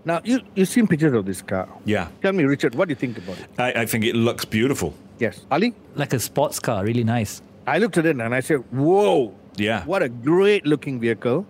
Now, 0.04 0.20
you, 0.24 0.40
you've 0.54 0.68
seen 0.68 0.86
pictures 0.86 1.12
of 1.12 1.26
this 1.26 1.42
car. 1.42 1.68
Yeah. 1.84 2.08
Tell 2.22 2.32
me, 2.32 2.44
Richard, 2.44 2.74
what 2.74 2.88
do 2.88 2.92
you 2.92 2.96
think 2.96 3.18
about 3.18 3.38
it? 3.38 3.46
I, 3.58 3.82
I 3.82 3.86
think 3.86 4.04
it 4.04 4.14
looks 4.14 4.44
beautiful. 4.44 4.94
Yes. 5.18 5.44
Ali? 5.50 5.74
Like 5.96 6.12
a 6.12 6.20
sports 6.20 6.58
car, 6.60 6.84
really 6.84 7.04
nice. 7.04 7.42
I 7.66 7.78
looked 7.78 7.98
at 7.98 8.06
it 8.06 8.16
and 8.18 8.34
I 8.34 8.40
said, 8.40 8.58
"Whoa! 8.70 9.34
Yeah. 9.56 9.84
what 9.84 10.02
a 10.02 10.08
great 10.08 10.64
looking 10.64 10.98
vehicle." 11.00 11.44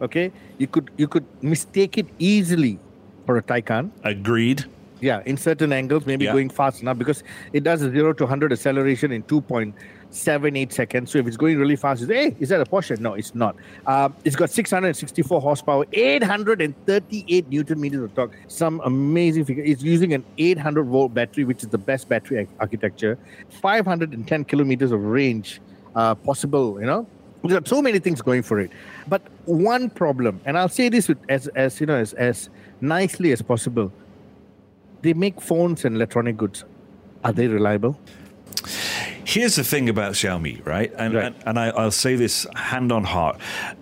Okay, 0.00 0.30
you 0.58 0.66
could 0.68 0.90
you 0.96 1.08
could 1.08 1.24
mistake 1.42 1.98
it 1.98 2.06
easily 2.18 2.78
for 3.26 3.38
a 3.38 3.42
Taycan. 3.42 3.90
Agreed. 4.04 4.64
Yeah, 5.00 5.22
in 5.26 5.36
certain 5.36 5.72
angles, 5.72 6.06
maybe 6.06 6.26
Yeah. 6.26 6.32
going 6.32 6.48
fast 6.50 6.82
enough 6.82 6.98
because 6.98 7.24
it 7.52 7.64
does 7.64 7.82
a 7.82 7.90
zero 7.90 8.12
to 8.12 8.26
hundred 8.26 8.52
acceleration 8.52 9.10
in 9.10 9.22
two 9.24 9.40
point 9.40 9.74
seven 10.14 10.56
eight 10.56 10.72
seconds. 10.72 11.10
So 11.10 11.18
if 11.18 11.26
it's 11.26 11.36
going 11.36 11.58
really 11.58 11.76
fast, 11.76 12.00
you 12.00 12.06
say, 12.06 12.30
"Hey, 12.30 12.36
is 12.40 12.48
that 12.50 12.60
a 12.60 12.64
Porsche?" 12.64 12.98
No, 13.00 13.14
it's 13.14 13.34
not. 13.34 13.56
Um, 13.86 14.14
it's 14.24 14.36
got 14.36 14.50
six 14.50 14.70
hundred 14.70 14.88
and 14.88 14.96
sixty 14.96 15.22
four 15.22 15.40
horsepower, 15.40 15.84
eight 15.92 16.22
hundred 16.22 16.62
and 16.62 16.74
thirty 16.86 17.24
eight 17.28 17.48
newton 17.48 17.80
meters 17.80 18.02
of 18.02 18.14
torque. 18.14 18.36
Some 18.48 18.80
amazing 18.84 19.44
figure. 19.44 19.64
It's 19.64 19.82
using 19.82 20.14
an 20.14 20.24
eight 20.38 20.58
hundred 20.58 20.84
volt 20.84 21.12
battery, 21.14 21.44
which 21.44 21.62
is 21.62 21.68
the 21.68 21.78
best 21.78 22.08
battery 22.08 22.48
architecture. 22.60 23.18
Five 23.50 23.84
hundred 23.84 24.12
and 24.12 24.26
ten 24.26 24.44
kilometers 24.44 24.92
of 24.92 25.02
range 25.04 25.60
uh, 25.96 26.14
possible. 26.14 26.80
You 26.80 26.86
know, 26.86 27.06
there 27.44 27.58
are 27.58 27.66
so 27.66 27.82
many 27.82 27.98
things 27.98 28.22
going 28.22 28.42
for 28.42 28.60
it. 28.60 28.70
But 29.08 29.22
one 29.46 29.90
problem, 29.90 30.40
and 30.44 30.56
I'll 30.56 30.68
say 30.68 30.88
this 30.88 31.08
with 31.08 31.18
as 31.28 31.48
as 31.48 31.80
you 31.80 31.86
know 31.86 31.96
as 31.96 32.12
as 32.14 32.48
nicely 32.80 33.32
as 33.32 33.42
possible. 33.42 33.92
they 35.04 35.12
make 35.12 35.40
phones 35.40 35.84
and 35.84 35.94
electronic 35.96 36.36
goods. 36.36 36.64
Are 37.22 37.32
they 37.32 37.46
reliable? 37.46 37.98
Here's 39.34 39.56
the 39.56 39.64
thing 39.64 39.88
about 39.88 40.12
Xiaomi, 40.12 40.64
right? 40.64 40.92
And 40.96 41.14
Right. 41.14 41.24
and, 41.26 41.34
and 41.44 41.58
I, 41.58 41.66
I'll 41.70 41.90
say 41.90 42.14
this 42.14 42.46
hand 42.54 42.92
on 42.92 43.02
heart. 43.02 43.40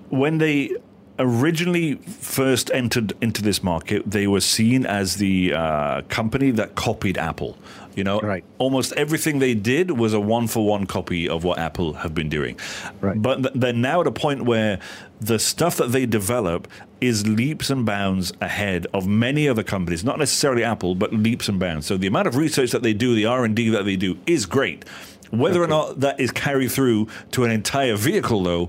When 0.09 0.39
they 0.39 0.71
originally 1.19 1.97
first 1.97 2.71
entered 2.73 3.13
into 3.21 3.43
this 3.43 3.63
market, 3.63 4.03
they 4.11 4.27
were 4.27 4.41
seen 4.41 4.87
as 4.87 5.17
the 5.17 5.53
uh, 5.53 6.03
company 6.09 6.51
that 6.53 6.75
copied 6.75 7.19
Apple. 7.19 7.59
You 7.95 8.05
know, 8.05 8.19
Right. 8.21 8.43
almost 8.57 8.95
everything 8.95 9.39
they 9.41 9.53
did 9.53 9.91
was 9.91 10.15
a 10.15 10.21
one 10.21 10.47
for 10.47 10.65
one 10.67 10.87
copy 10.87 11.29
of 11.29 11.45
what 11.45 11.59
Apple 11.59 11.93
have 11.93 12.15
been 12.15 12.31
doing. 12.31 12.57
Right. 13.03 13.21
But 13.21 13.43
th- 13.43 13.55
they're 13.55 13.75
now 13.75 14.01
at 14.01 14.07
a 14.07 14.11
point 14.13 14.47
where 14.47 14.79
the 15.21 15.39
stuff 15.39 15.77
that 15.77 15.93
they 15.93 16.07
develop 16.07 16.67
is 17.03 17.27
leaps 17.27 17.69
and 17.69 17.85
bounds 17.85 18.33
ahead 18.41 18.87
of 18.95 19.07
many 19.07 19.47
other 19.47 19.63
companies, 19.63 20.03
not 20.03 20.19
necessarily 20.19 20.65
Apple, 20.65 20.95
but 20.95 21.13
leaps 21.13 21.47
and 21.51 21.59
bounds. 21.61 21.85
So 21.87 21.99
the 21.99 22.07
amount 22.07 22.29
of 22.29 22.37
research 22.37 22.71
that 22.71 22.83
they 22.83 22.95
do, 22.95 23.15
the 23.15 23.27
R&D 23.27 23.69
that 23.71 23.85
they 23.85 23.97
do 23.97 24.17
is 24.27 24.47
great. 24.47 24.87
Whether 25.33 25.63
or 25.63 25.67
not 25.67 26.01
that 26.01 26.21
is 26.21 26.31
carried 26.31 26.71
through 26.71 27.09
to 27.33 27.45
an 27.45 27.51
entire 27.51 27.97
vehicle 27.97 28.43
though 28.43 28.69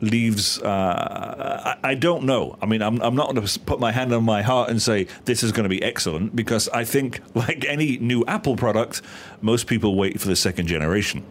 leaves 0.00 0.58
uh, 0.60 1.76
I, 1.82 1.90
I 1.90 1.94
don't 1.94 2.24
know. 2.24 2.58
I 2.60 2.66
mean, 2.66 2.82
I'm, 2.82 3.00
I'm 3.00 3.14
not 3.14 3.32
going 3.34 3.46
to 3.46 3.60
put 3.60 3.78
my 3.78 3.92
hand 3.92 4.12
on 4.12 4.24
my 4.24 4.42
heart 4.42 4.68
and 4.68 4.82
say 4.82 5.06
this 5.26 5.44
is 5.44 5.52
going 5.52 5.62
to 5.62 5.68
be 5.68 5.80
excellent 5.82 6.34
because 6.34 6.68
I 6.70 6.84
think 6.84 7.20
like 7.34 7.64
any 7.66 7.98
new 7.98 8.24
Apple 8.26 8.56
product, 8.56 9.00
most 9.40 9.68
people 9.68 9.94
wait 9.94 10.20
for 10.20 10.26
the 10.26 10.36
second 10.36 10.66
generation. 10.66 11.24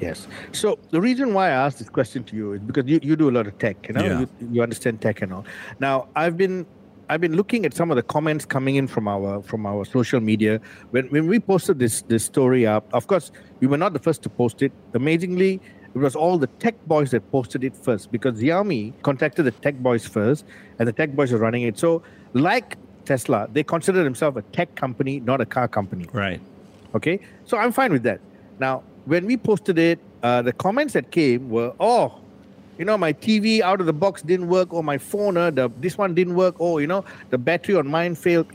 Yes. 0.00 0.26
So 0.52 0.78
the 0.90 1.00
reason 1.00 1.34
why 1.34 1.48
I 1.48 1.50
asked 1.50 1.78
this 1.78 1.88
question 1.88 2.24
to 2.24 2.36
you 2.36 2.52
is 2.54 2.60
because 2.60 2.86
you, 2.86 2.98
you 3.02 3.14
do 3.16 3.28
a 3.28 3.34
lot 3.34 3.46
of 3.46 3.58
tech, 3.58 3.88
you 3.88 3.94
know, 3.94 4.04
Yeah. 4.04 4.20
you, 4.20 4.28
you 4.52 4.62
understand 4.62 5.00
tech 5.00 5.22
and 5.22 5.32
all. 5.32 5.44
Now 5.80 6.08
I've 6.16 6.36
been 6.36 6.66
I've 7.08 7.20
been 7.20 7.36
looking 7.36 7.66
at 7.66 7.74
some 7.74 7.90
of 7.90 7.96
the 7.96 8.02
comments 8.02 8.44
coming 8.44 8.76
in 8.76 8.86
from 8.88 9.06
our 9.06 9.42
from 9.42 9.66
our 9.66 9.84
social 9.84 10.20
media 10.20 10.60
when 10.90 11.06
when 11.08 11.26
we 11.26 11.38
posted 11.38 11.78
this 11.78 12.02
this 12.02 12.24
story 12.24 12.66
up. 12.66 12.88
Of 12.92 13.06
course, 13.06 13.30
we 13.62 13.68
were 13.68 13.78
not 13.78 13.92
the 13.92 13.98
first 14.00 14.22
to 14.24 14.28
post 14.28 14.60
it. 14.60 14.72
Amazingly, 14.92 15.60
it 15.94 15.98
was 15.98 16.16
all 16.16 16.36
the 16.36 16.48
tech 16.64 16.74
boys 16.86 17.12
that 17.12 17.30
posted 17.30 17.62
it 17.62 17.76
first 17.76 18.10
because 18.10 18.40
Xiaomi 18.40 18.92
contacted 19.02 19.44
the 19.44 19.52
tech 19.52 19.76
boys 19.76 20.04
first, 20.04 20.44
and 20.80 20.88
the 20.88 20.92
tech 20.92 21.14
boys 21.14 21.32
are 21.32 21.38
running 21.38 21.62
it. 21.62 21.78
So 21.78 22.02
like 22.32 22.76
Tesla, 23.04 23.48
they 23.52 23.62
consider 23.62 24.02
themselves 24.02 24.36
a 24.36 24.42
tech 24.56 24.74
company, 24.74 25.20
not 25.20 25.40
a 25.40 25.46
car 25.46 25.68
company. 25.68 26.08
Right. 26.12 26.40
Okay, 26.96 27.20
so 27.44 27.56
I'm 27.56 27.70
fine 27.70 27.92
with 27.92 28.02
that. 28.02 28.20
Now, 28.58 28.82
when 29.04 29.26
we 29.26 29.36
posted 29.36 29.78
it, 29.78 30.00
uh, 30.24 30.42
the 30.42 30.52
comments 30.52 30.92
that 30.94 31.12
came 31.12 31.48
were, 31.48 31.72
"Oh, 31.78 32.18
you 32.78 32.84
know, 32.84 32.98
my 32.98 33.12
TV 33.12 33.62
out 33.62 33.80
of 33.80 33.86
the 33.86 33.92
box 33.92 34.22
didn't 34.22 34.48
work, 34.48 34.74
or 34.74 34.82
my 34.82 34.98
phone, 34.98 35.36
uh, 35.36 35.50
the 35.50 35.70
this 35.80 35.96
one 35.96 36.14
didn't 36.14 36.34
work, 36.34 36.60
or 36.60 36.80
you 36.80 36.88
know, 36.88 37.04
the 37.30 37.38
battery 37.38 37.76
on 37.76 37.86
mine 37.86 38.16
failed." 38.16 38.48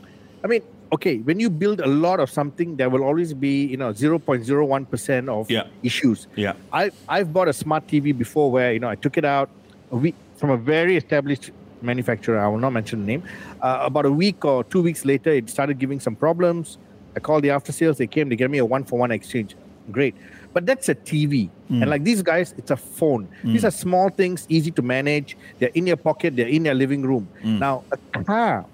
I 0.44 0.48
mean, 0.48 0.62
okay, 0.92 1.18
when 1.18 1.40
you 1.40 1.50
build 1.50 1.80
a 1.80 1.86
lot 1.86 2.20
of 2.20 2.30
something, 2.30 2.76
there 2.76 2.90
will 2.90 3.04
always 3.04 3.34
be 3.34 3.66
you 3.66 3.76
know 3.76 3.92
0.01 3.92 4.90
percent 4.90 5.28
of 5.28 5.50
Yeah. 5.50 5.64
issues. 5.82 6.26
Yeah. 6.36 6.54
I 6.72 6.90
I've 7.08 7.32
bought 7.32 7.48
a 7.48 7.52
smart 7.52 7.86
TV 7.86 8.16
before 8.16 8.50
where 8.50 8.72
you 8.72 8.80
know 8.80 8.88
I 8.88 8.94
took 8.96 9.16
it 9.18 9.24
out 9.24 9.50
a 9.90 9.96
week 9.96 10.14
from 10.36 10.50
a 10.50 10.56
very 10.56 10.96
established 10.96 11.50
manufacturer. 11.82 12.38
I 12.38 12.48
will 12.48 12.58
not 12.58 12.72
mention 12.72 13.00
the 13.00 13.06
name. 13.06 13.22
Uh, 13.62 13.80
about 13.82 14.06
a 14.06 14.10
week 14.12 14.44
or 14.44 14.64
two 14.64 14.82
weeks 14.82 15.04
later, 15.04 15.30
it 15.30 15.48
started 15.50 15.78
giving 15.78 16.00
some 16.00 16.16
problems. 16.16 16.78
I 17.16 17.20
called 17.20 17.42
the 17.44 17.50
after 17.50 17.72
sales. 17.72 17.98
They 17.98 18.06
came. 18.06 18.28
They 18.28 18.36
gave 18.36 18.50
me 18.50 18.58
a 18.58 18.64
one 18.64 18.84
for 18.84 18.98
one 18.98 19.10
exchange. 19.10 19.56
Great, 19.90 20.14
but 20.52 20.66
that's 20.66 20.88
a 20.90 20.94
TV. 20.94 21.48
Mm. 21.70 21.80
And 21.82 21.90
like 21.90 22.04
these 22.04 22.20
guys, 22.22 22.54
it's 22.58 22.70
a 22.70 22.76
phone. 22.76 23.26
Mm. 23.42 23.52
These 23.54 23.64
are 23.64 23.70
small 23.70 24.10
things, 24.10 24.44
easy 24.50 24.70
to 24.72 24.82
manage. 24.82 25.34
They're 25.58 25.70
in 25.74 25.86
your 25.86 25.96
pocket. 25.96 26.36
They're 26.36 26.46
in 26.48 26.66
your 26.66 26.74
living 26.74 27.02
room. 27.02 27.26
Mm. 27.42 27.58
Now 27.58 27.84
a 27.92 28.22
car 28.22 28.66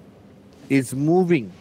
is 0.69 0.93
moving 0.93 1.53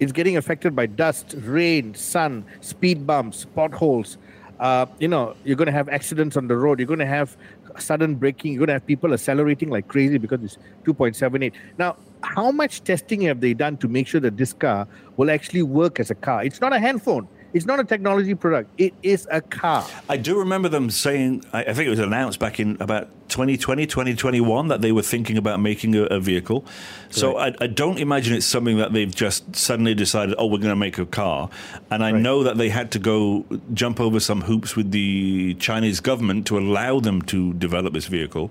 it's 0.00 0.12
getting 0.12 0.36
affected 0.36 0.74
by 0.74 0.86
dust, 0.86 1.34
rain, 1.38 1.94
sun, 1.94 2.44
speed 2.60 3.06
bumps, 3.06 3.46
potholes. 3.54 4.16
Uh, 4.58 4.86
you 4.98 5.08
know, 5.08 5.36
you're 5.44 5.56
going 5.56 5.66
to 5.66 5.72
have 5.72 5.88
accidents 5.88 6.36
on 6.36 6.48
the 6.48 6.56
road. 6.56 6.78
You're 6.78 6.88
going 6.88 6.98
to 6.98 7.06
have 7.06 7.36
sudden 7.78 8.14
braking. 8.14 8.52
You're 8.52 8.60
going 8.60 8.68
to 8.68 8.72
have 8.74 8.86
people 8.86 9.12
accelerating 9.12 9.70
like 9.70 9.88
crazy 9.88 10.18
because 10.18 10.42
it's 10.42 10.58
2.78. 10.84 11.52
Now, 11.78 11.96
how 12.22 12.50
much 12.50 12.82
testing 12.82 13.22
have 13.22 13.40
they 13.40 13.54
done 13.54 13.76
to 13.78 13.88
make 13.88 14.06
sure 14.06 14.20
that 14.20 14.36
this 14.36 14.52
car 14.52 14.88
will 15.16 15.30
actually 15.30 15.62
work 15.62 16.00
as 16.00 16.10
a 16.10 16.14
car? 16.14 16.44
It's 16.44 16.60
not 16.60 16.72
a 16.72 16.78
handphone. 16.78 17.28
It's 17.52 17.66
not 17.66 17.80
a 17.80 17.84
technology 17.84 18.34
product. 18.34 18.70
It 18.78 18.94
is 19.02 19.26
a 19.30 19.40
car. 19.40 19.86
I 20.08 20.16
do 20.16 20.38
remember 20.38 20.68
them 20.68 20.88
saying, 20.90 21.44
I 21.52 21.64
think 21.64 21.86
it 21.86 21.90
was 21.90 21.98
announced 21.98 22.38
back 22.38 22.60
in 22.60 22.76
about 22.80 23.08
2020, 23.28 23.86
2021, 23.86 24.68
that 24.68 24.80
they 24.80 24.92
were 24.92 25.02
thinking 25.02 25.36
about 25.36 25.60
making 25.60 25.94
a, 25.96 26.02
a 26.04 26.20
vehicle. 26.20 26.64
So 27.10 27.38
I, 27.38 27.54
I 27.60 27.66
don't 27.66 27.98
imagine 27.98 28.34
it's 28.34 28.46
something 28.46 28.76
that 28.78 28.92
they've 28.92 29.14
just 29.14 29.56
suddenly 29.56 29.94
decided, 29.94 30.34
oh, 30.38 30.46
we're 30.46 30.58
going 30.58 30.70
to 30.70 30.76
make 30.76 30.98
a 30.98 31.06
car. 31.06 31.48
And 31.90 32.04
I 32.04 32.12
Right. 32.12 32.20
know 32.22 32.42
that 32.42 32.56
they 32.58 32.68
had 32.70 32.90
to 32.92 32.98
go 32.98 33.44
jump 33.74 34.00
over 34.00 34.20
some 34.20 34.42
hoops 34.42 34.74
with 34.76 34.90
the 34.90 35.54
Chinese 35.54 36.00
government 36.00 36.46
to 36.48 36.58
allow 36.58 37.00
them 37.00 37.22
to 37.22 37.52
develop 37.54 37.92
this 37.94 38.06
vehicle. 38.06 38.50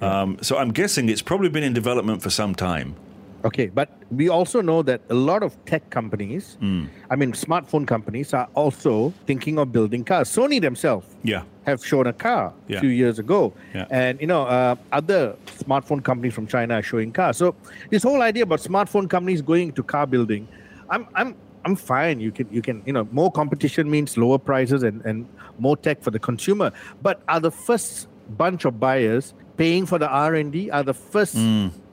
Um, 0.00 0.38
so 0.42 0.58
I'm 0.58 0.72
guessing 0.72 1.08
it's 1.08 1.22
probably 1.22 1.48
been 1.48 1.62
in 1.64 1.72
development 1.72 2.22
for 2.22 2.30
some 2.30 2.54
time. 2.54 2.96
Okay, 3.44 3.66
but 3.68 3.88
we 4.10 4.28
also 4.28 4.60
know 4.60 4.82
that 4.82 5.00
a 5.10 5.14
lot 5.14 5.42
of 5.42 5.52
tech 5.66 5.88
companies, 5.90 6.56
Hmm. 6.60 6.86
I 7.10 7.16
mean, 7.16 7.32
smartphone 7.32 7.86
companies, 7.86 8.34
are 8.34 8.48
also 8.54 9.12
thinking 9.26 9.58
of 9.58 9.72
building 9.72 10.04
cars. 10.04 10.28
Sony 10.28 10.60
themselves 10.60 11.06
Yeah. 11.22 11.42
have 11.64 11.84
shown 11.84 12.06
a 12.06 12.12
car 12.12 12.52
Yeah. 12.68 12.78
a 12.78 12.80
few 12.80 12.90
years 12.90 13.18
ago, 13.18 13.52
Yeah. 13.74 13.86
and 13.90 14.20
you 14.20 14.26
know, 14.26 14.42
uh, 14.46 14.74
other 14.92 15.36
smartphone 15.58 16.02
companies 16.02 16.34
from 16.34 16.46
China 16.46 16.74
are 16.74 16.82
showing 16.82 17.12
cars. 17.12 17.36
So 17.36 17.54
this 17.90 18.02
whole 18.02 18.22
idea 18.22 18.42
about 18.42 18.60
smartphone 18.60 19.08
companies 19.08 19.42
going 19.42 19.72
to 19.72 19.82
car 19.82 20.06
building, 20.06 20.48
I'm, 20.90 21.06
I'm, 21.14 21.34
I'm 21.64 21.76
fine. 21.76 22.20
You 22.20 22.32
can, 22.32 22.48
you 22.50 22.62
can, 22.62 22.82
you 22.86 22.92
know, 22.92 23.06
more 23.12 23.30
competition 23.30 23.90
means 23.90 24.16
lower 24.16 24.38
prices 24.38 24.82
and, 24.82 25.02
and 25.04 25.26
more 25.58 25.76
tech 25.76 26.00
for 26.02 26.10
the 26.10 26.18
consumer. 26.18 26.72
But 27.02 27.22
are 27.28 27.40
the 27.40 27.50
first 27.50 28.08
bunch 28.36 28.64
of 28.64 28.78
buyers 28.80 29.34
paying 29.56 29.84
for 29.86 29.98
the 29.98 30.08
R 30.08 30.34
and 30.34 30.52
D? 30.52 30.70
Are 30.70 30.82
the 30.82 30.94
first 30.94 31.36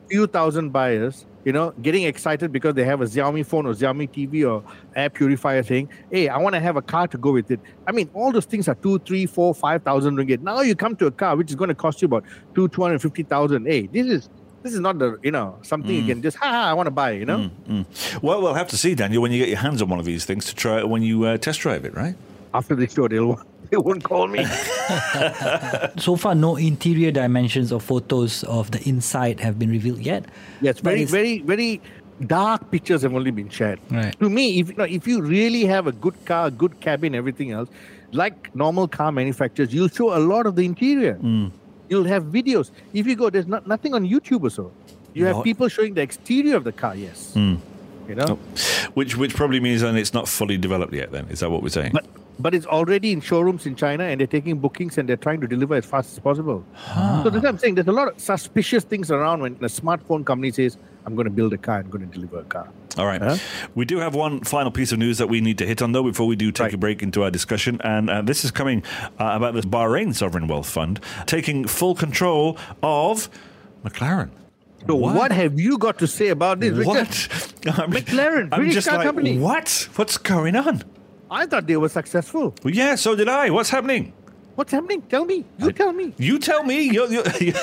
few 0.10 0.28
thousand 0.28 0.70
buyers? 0.72 1.26
You 1.46 1.52
know, 1.52 1.72
getting 1.82 2.04
excited 2.04 2.52
because 2.52 2.74
they 2.76 2.84
have 2.86 3.02
a 3.02 3.06
Xiaomi 3.06 3.46
phone 3.46 3.66
or 3.66 3.74
Xiaomi 3.74 4.10
TV 4.10 4.50
or 4.50 4.64
air 4.96 5.10
purifier 5.10 5.64
saying, 5.64 5.90
Hey, 6.10 6.30
I 6.30 6.38
want 6.38 6.56
to 6.56 6.60
have 6.60 6.78
a 6.78 6.82
car 6.82 7.08
to 7.08 7.18
go 7.18 7.32
with 7.32 7.52
it. 7.52 7.60
I 7.86 7.92
mean, 7.92 8.10
all 8.14 8.32
those 8.32 8.46
things 8.46 8.68
are 8.68 8.76
two, 8.76 9.00
three, 9.00 9.26
four, 9.26 9.54
five 9.54 9.84
thousand 9.84 10.16
ringgit. 10.16 10.42
Now 10.42 10.62
you 10.62 10.76
come 10.76 10.96
to 10.98 11.08
a 11.08 11.12
car 11.12 11.36
which 11.36 11.50
is 11.50 11.56
going 11.56 11.70
to 11.70 11.76
cost 11.76 12.02
you 12.02 12.06
about 12.08 12.24
two, 12.56 12.68
two 12.70 12.82
hundred 12.82 13.02
fifty 13.02 13.24
thousand. 13.24 13.66
Hey, 13.66 13.88
this 13.88 14.08
is 14.08 14.30
this 14.62 14.74
is 14.74 14.80
not 14.80 15.00
the 15.00 15.20
you 15.22 15.32
know 15.32 15.58
something 15.62 15.94
you 15.94 16.04
mm. 16.04 16.08
can 16.08 16.22
just 16.22 16.38
ha 16.38 16.50
ha 16.50 16.70
I 16.70 16.74
want 16.74 16.88
to 16.88 16.92
buy. 16.92 17.12
You 17.12 17.26
know, 17.26 17.38
mm, 17.38 17.86
mm. 17.86 18.24
Well, 18.24 18.42
we'll 18.42 18.54
have 18.54 18.70
to 18.70 18.78
see, 18.78 18.96
Daniel, 18.96 19.22
when 19.22 19.32
you 19.32 19.40
get 19.40 19.50
your 19.50 19.58
hands 19.58 19.82
on 19.82 19.90
one 19.90 20.00
of 20.00 20.06
these 20.06 20.26
things 20.26 20.46
to 20.46 20.56
try 20.56 20.80
it 20.80 20.88
when 20.88 21.02
you 21.02 21.26
uh, 21.26 21.38
test 21.38 21.60
drive 21.60 21.84
it, 21.84 21.94
right? 21.94 22.16
after 22.54 22.76
the 22.76 22.88
show 22.88 23.08
they'll 23.08 23.42
they 23.74 23.78
won't 23.78 24.04
call 24.04 24.28
me. 24.28 24.46
So 25.98 26.16
far, 26.16 26.36
no 26.36 26.56
interior 26.56 27.12
dimensions 27.12 27.72
or 27.72 27.80
photos 27.80 28.44
of 28.44 28.72
the 28.72 28.88
inside 28.88 29.40
have 29.40 29.58
been 29.58 29.70
revealed 29.70 30.00
yet. 30.00 30.26
Yes, 30.62 30.80
very, 30.80 31.06
very, 31.06 31.40
very 31.40 31.82
dark 32.28 32.70
pictures 32.72 33.02
have 33.02 33.14
only 33.14 33.32
been 33.32 33.50
shared. 33.50 33.80
Right. 33.90 34.18
To 34.20 34.30
me, 34.30 34.60
if 34.60 34.70
you 34.70 34.76
know, 34.76 34.84
if 34.84 35.08
you 35.08 35.22
really 35.22 35.66
have 35.66 35.88
a 35.88 35.92
good 35.92 36.18
car, 36.26 36.48
a 36.48 36.52
good 36.52 36.80
cabin, 36.82 37.16
everything 37.16 37.52
else, 37.52 37.70
like 38.12 38.54
normal 38.56 38.88
car 38.88 39.12
manufacturers, 39.12 39.74
you'll 39.74 39.88
show 40.00 40.16
a 40.16 40.22
lot 40.34 40.46
of 40.46 40.56
the 40.56 40.66
interior. 40.66 41.16
Mm. 41.16 41.52
You'll 41.90 42.06
have 42.06 42.26
videos. 42.26 42.72
If 42.94 43.08
you 43.08 43.16
go, 43.16 43.30
there's 43.30 43.48
not, 43.48 43.68
nothing 43.68 43.94
on 43.94 44.08
YouTube 44.08 44.44
or 44.44 44.50
so. 44.50 44.72
You 45.14 45.26
have 45.26 45.44
people 45.44 45.68
showing 45.68 45.94
the 45.94 46.02
exterior 46.02 46.56
of 46.56 46.64
the 46.64 46.72
car. 46.72 46.96
Yes. 46.96 47.34
Mm. 47.36 47.60
You 48.08 48.16
know, 48.16 48.36
Which 48.96 49.16
which 49.16 49.34
probably 49.34 49.62
means 49.62 49.82
then 49.82 49.96
it's 49.96 50.14
not 50.14 50.28
fully 50.28 50.58
developed 50.58 50.94
yet. 50.94 51.12
Then 51.12 51.28
is 51.30 51.40
that 51.40 51.50
what 51.50 51.64
we're 51.64 51.70
saying? 51.70 51.94
but 51.94 52.06
but 52.40 52.54
it's 52.56 52.66
already 52.66 53.12
in 53.12 53.22
showrooms 53.22 53.66
in 53.66 53.76
China, 53.76 54.04
and 54.06 54.20
they're 54.20 54.28
taking 54.28 54.58
bookings 54.60 54.98
and 54.98 55.08
they're 55.08 55.18
trying 55.18 55.40
to 55.42 55.48
deliver 55.48 55.76
as 55.76 55.86
fast 55.86 56.14
as 56.14 56.20
possible. 56.20 56.66
So 57.24 57.30
that's 57.30 57.36
what 57.36 57.46
I'm 57.46 57.58
saying. 57.58 57.76
There's 57.76 57.88
a 57.88 57.92
lot 57.92 58.08
of 58.08 58.20
suspicious 58.20 58.84
things 58.84 59.12
around 59.12 59.42
when 59.42 59.54
a 59.56 59.70
smartphone 59.70 60.26
company 60.26 60.52
says, 60.52 60.78
"I'm 61.06 61.16
going 61.16 61.26
to 61.26 61.32
build 61.32 61.54
a 61.54 61.58
car. 61.58 61.80
I'm 61.80 61.90
going 61.90 62.08
to 62.10 62.14
deliver 62.14 62.40
a 62.40 62.44
car." 62.44 62.68
All 62.98 63.06
right. 63.08 63.22
Huh? 63.22 63.38
We 63.74 63.86
do 63.86 63.98
have 63.98 64.14
one 64.14 64.42
final 64.42 64.72
piece 64.72 64.92
of 64.92 65.00
news 65.00 65.18
that 65.18 65.28
we 65.28 65.42
need 65.42 65.58
to 65.58 65.66
hit 65.66 65.82
on, 65.82 65.94
though, 65.94 66.04
before 66.04 66.28
we 66.28 66.36
do 66.36 66.52
take 66.52 66.66
Right. 66.66 66.74
a 66.76 66.78
break 66.78 67.02
into 67.02 67.24
our 67.24 67.32
discussion. 67.32 67.82
And 67.84 68.10
uh, 68.10 68.22
this 68.22 68.44
is 68.46 68.52
coming 68.52 68.84
uh, 69.20 69.32
about 69.34 69.56
the 69.56 69.62
Bahrain 69.62 70.14
Sovereign 70.14 70.48
Wealth 70.48 70.70
Fund 70.70 71.00
taking 71.26 71.66
full 71.68 71.96
control 71.96 72.58
of 72.84 73.30
McLaren. 73.84 74.30
So 74.86 74.96
what, 74.96 75.32
have 75.32 75.60
you 75.60 75.78
got 75.78 75.98
to 76.00 76.08
say 76.08 76.28
about 76.28 76.60
this, 76.60 76.72
Richard? 76.72 76.86
What? 76.88 77.08
McLaren, 77.90 78.50
British 78.50 78.86
car 78.86 78.98
like, 78.98 79.06
company. 79.08 79.38
what? 79.40 79.88
What's 79.96 80.18
going 80.18 80.56
on? 80.56 80.84
I 81.34 81.46
thought 81.48 81.66
they 81.66 81.78
were 81.78 81.90
successful. 81.90 82.54
Well, 82.64 82.74
yeah, 82.74 82.96
so 82.96 83.16
did 83.16 83.28
I. 83.28 83.50
What's 83.50 83.70
happening? 83.72 84.14
What's 84.56 84.72
happening? 84.72 85.02
Tell 85.10 85.26
me. 85.26 85.44
You 85.58 85.72
tell 85.72 85.92
me. 85.92 86.14
You 86.18 86.38
tell 86.38 86.64
me. 86.64 86.84
You're, 86.84 87.10
you're, 87.42 87.56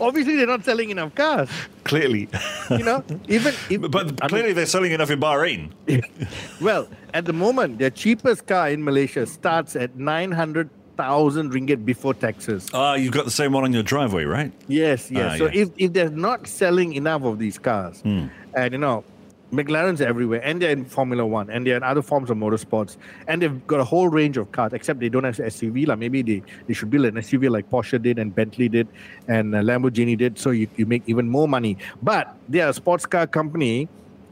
Obviously, 0.00 0.36
they're 0.36 0.46
not 0.46 0.64
selling 0.64 0.90
enough 0.90 1.14
cars. 1.14 1.48
clearly. 1.84 2.28
You 2.70 2.82
know, 2.82 3.04
even 3.28 3.54
if, 3.70 3.80
But 3.90 4.06
I 4.08 4.10
mean, 4.10 4.16
clearly 4.28 4.52
they're 4.52 4.66
selling 4.66 4.92
enough 4.92 5.10
in 5.10 5.20
Bahrain. 5.20 5.70
well, 6.60 6.88
at 7.14 7.24
the 7.24 7.32
moment, 7.32 7.78
their 7.78 7.90
cheapest 7.90 8.46
car 8.46 8.68
in 8.68 8.82
Malaysia 8.84 9.24
starts 9.26 9.76
at 9.76 9.96
nine 9.96 10.32
hundred 10.32 10.68
thousand 10.96 11.52
ringgit 11.52 11.84
before 11.86 12.14
taxes. 12.14 12.68
Ah, 12.74 12.94
you've 12.94 13.12
got 13.12 13.24
the 13.24 13.30
same 13.30 13.52
one 13.52 13.64
on 13.64 13.72
your 13.72 13.82
driveway, 13.84 14.24
right? 14.24 14.52
Yes, 14.68 15.10
yes. 15.10 15.34
Ah, 15.34 15.38
so 15.38 15.44
yeah. 15.46 15.62
if, 15.62 15.68
if 15.78 15.92
they're 15.92 16.10
not 16.10 16.46
selling 16.46 16.92
enough 16.94 17.22
of 17.22 17.38
these 17.38 17.58
cars, 17.58 18.00
Hmm. 18.02 18.26
and 18.54 18.72
you 18.72 18.78
know, 18.78 19.04
McLaren's 19.52 20.00
everywhere, 20.00 20.40
and 20.42 20.60
they're 20.60 20.70
in 20.70 20.84
Formula 20.84 21.26
One, 21.26 21.50
and 21.50 21.66
they're 21.66 21.76
in 21.76 21.82
other 21.82 22.00
forms 22.02 22.30
of 22.30 22.38
motorsports, 22.38 22.96
and 23.28 23.42
they've 23.42 23.66
got 23.66 23.80
a 23.80 23.84
whole 23.84 24.08
range 24.08 24.38
of 24.38 24.50
cars. 24.50 24.72
Except 24.72 24.98
they 24.98 25.10
don't 25.10 25.24
have 25.24 25.36
SUV. 25.36 25.86
Like 25.86 25.98
maybe 25.98 26.22
they, 26.22 26.42
they 26.66 26.74
should 26.74 26.90
build 26.90 27.04
an 27.04 27.14
SUV 27.14 27.50
like 27.50 27.68
Porsche 27.70 28.00
did, 28.00 28.18
and 28.18 28.34
Bentley 28.34 28.68
did, 28.68 28.88
and 29.28 29.54
uh, 29.54 29.58
Lamborghini 29.58 30.16
did. 30.16 30.38
So 30.38 30.50
you, 30.50 30.68
you 30.76 30.86
make 30.86 31.02
even 31.06 31.28
more 31.28 31.46
money. 31.46 31.76
But 32.02 32.34
they 32.48 32.60
are 32.60 32.70
a 32.70 32.74
sports 32.74 33.04
car 33.04 33.26
company 33.26 33.88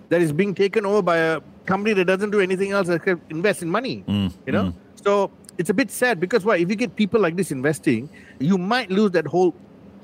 that 0.09 0.23
is 0.23 0.33
being 0.33 0.55
taken 0.55 0.87
over 0.87 1.03
by 1.03 1.19
a 1.19 1.41
company 1.67 1.93
that 1.95 2.07
doesn't 2.07 2.31
do 2.31 2.41
anything 2.41 2.73
else 2.73 2.89
except 2.89 3.31
invest 3.31 3.63
in 3.63 3.71
money. 3.71 4.03
Mm, 4.09 4.33
you 4.47 4.53
know, 4.53 4.73
so 4.97 5.31
it's 5.59 5.69
a 5.69 5.75
bit 5.75 5.91
sad 5.91 6.19
because 6.19 6.45
why? 6.47 6.57
If 6.57 6.71
you 6.71 6.77
get 6.77 6.97
people 6.97 7.21
like 7.21 7.37
this 7.37 7.53
investing, 7.53 8.09
you 8.39 8.57
might 8.57 8.91
lose 8.91 9.11
that 9.13 9.27
whole 9.27 9.55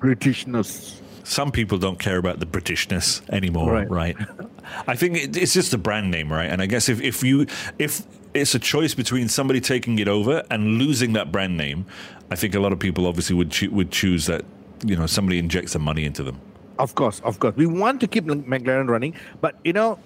Britishness. 0.00 1.00
Some 1.24 1.50
people 1.50 1.78
don't 1.78 1.98
care 1.98 2.18
about 2.18 2.38
the 2.38 2.46
Britishness 2.46 3.28
anymore, 3.30 3.72
right? 3.72 3.90
Right. 3.90 4.16
I 4.86 4.96
think 4.96 5.16
it, 5.16 5.36
it's 5.36 5.52
just 5.54 5.72
a 5.74 5.78
brand 5.78 6.10
name, 6.10 6.32
right? 6.32 6.50
And 6.50 6.62
I 6.62 6.66
guess 6.66 6.88
if, 6.88 7.00
if 7.00 7.22
you 7.22 7.46
if 7.78 8.02
it's 8.34 8.54
a 8.54 8.58
choice 8.58 8.94
between 8.94 9.28
somebody 9.28 9.60
taking 9.60 9.98
it 9.98 10.08
over 10.08 10.44
and 10.50 10.78
losing 10.78 11.12
that 11.14 11.32
brand 11.32 11.56
name, 11.56 11.86
I 12.30 12.36
think 12.36 12.54
a 12.54 12.60
lot 12.60 12.72
of 12.72 12.78
people 12.78 13.06
obviously 13.06 13.34
would 13.36 13.50
choo- 13.50 13.70
would 13.70 13.90
choose 13.90 14.26
that 14.26 14.44
you 14.84 14.96
know 14.96 15.06
somebody 15.06 15.38
injects 15.38 15.72
some 15.72 15.82
money 15.82 16.04
into 16.04 16.22
them. 16.22 16.40
Of 16.78 16.94
course, 16.94 17.20
of 17.20 17.38
course. 17.38 17.56
We 17.56 17.66
want 17.66 18.00
to 18.00 18.06
keep 18.06 18.24
McLaren 18.26 18.88
running, 18.88 19.14
but 19.40 19.58
you 19.64 19.72
know, 19.72 19.98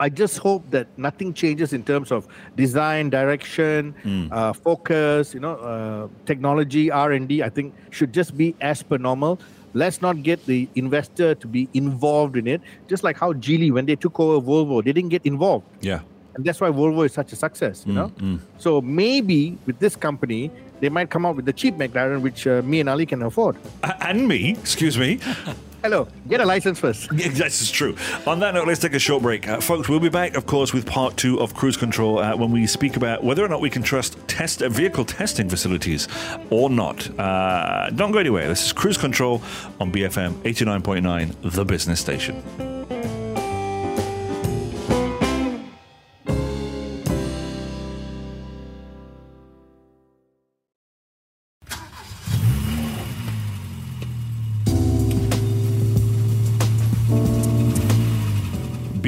I 0.00 0.08
just 0.08 0.38
hope 0.38 0.68
that 0.70 0.88
nothing 0.96 1.32
changes 1.34 1.72
in 1.72 1.84
terms 1.84 2.10
of 2.10 2.26
design, 2.56 3.10
direction, 3.10 3.94
uh, 4.32 4.52
focus. 4.52 5.34
You 5.34 5.40
know, 5.40 5.54
uh, 5.56 6.08
technology, 6.26 6.90
R 6.90 7.12
and 7.12 7.28
D. 7.28 7.42
I 7.42 7.48
think 7.48 7.74
should 7.90 8.12
just 8.12 8.36
be 8.36 8.56
as 8.60 8.82
per 8.82 8.96
normal. 8.98 9.38
Let's 9.72 10.02
not 10.02 10.22
get 10.22 10.44
the 10.46 10.68
investor 10.74 11.34
to 11.34 11.46
be 11.46 11.68
involved 11.74 12.36
in 12.36 12.46
it. 12.46 12.60
Just 12.88 13.04
like 13.04 13.16
how 13.18 13.32
Geely, 13.32 13.70
when 13.72 13.86
they 13.86 13.96
took 13.96 14.18
over 14.18 14.44
Volvo, 14.44 14.82
they 14.84 14.92
didn't 14.92 15.10
get 15.10 15.24
involved, 15.24 15.64
Yeah. 15.80 16.00
and 16.34 16.44
that's 16.44 16.60
why 16.60 16.70
Volvo 16.70 17.04
is 17.06 17.12
such 17.12 17.32
a 17.32 17.36
success. 17.36 17.84
You 17.86 17.92
know, 17.92 18.12
so 18.58 18.80
maybe 18.80 19.56
with 19.66 19.78
this 19.78 19.94
company, 19.96 20.50
they 20.80 20.88
might 20.88 21.10
come 21.10 21.24
out 21.26 21.36
with 21.36 21.44
the 21.44 21.52
cheap 21.52 21.76
McLaren, 21.76 22.20
which 22.22 22.46
uh, 22.46 22.62
me 22.62 22.80
and 22.80 22.88
Ali 22.88 23.06
can 23.06 23.22
afford. 23.22 23.56
A- 23.84 24.08
And 24.08 24.26
me, 24.26 24.52
excuse 24.52 24.96
me. 24.98 25.20
Hello, 25.82 26.06
get 26.28 26.40
a 26.40 26.44
license 26.44 26.78
first. 26.78 27.10
This 27.40 27.62
is 27.62 27.70
true. 27.70 27.96
On 28.26 28.38
that 28.40 28.54
note, 28.54 28.66
let's 28.66 28.80
take 28.80 28.92
a 28.92 28.98
short 28.98 29.22
break. 29.22 29.48
Uh, 29.48 29.60
folks, 29.60 29.88
we'll 29.88 30.00
be 30.00 30.10
back, 30.10 30.36
of 30.36 30.44
course, 30.44 30.74
with 30.74 30.84
part 30.84 31.16
two 31.16 31.40
of 31.40 31.54
Cruise 31.54 31.76
Control 31.76 32.18
uh, 32.18 32.36
when 32.36 32.50
we 32.50 32.66
speak 32.66 32.96
about 32.96 33.24
whether 33.24 33.42
or 33.42 33.48
not 33.48 33.60
we 33.62 33.70
can 33.70 33.82
trust 33.82 34.16
test 34.28 34.62
uh, 34.62 34.68
vehicle 34.68 35.04
testing 35.04 35.48
facilities 35.48 36.06
or 36.50 36.68
not. 36.68 37.08
Uh, 37.18 37.88
don't 37.90 38.12
go 38.12 38.18
anywhere. 38.18 38.48
This 38.48 38.66
is 38.66 38.72
Cruise 38.72 38.98
Control 38.98 39.42
on 39.80 39.90
BFM 39.90 40.34
89.9, 40.42 41.34
the 41.54 41.64
business 41.64 42.00
station. 42.00 42.69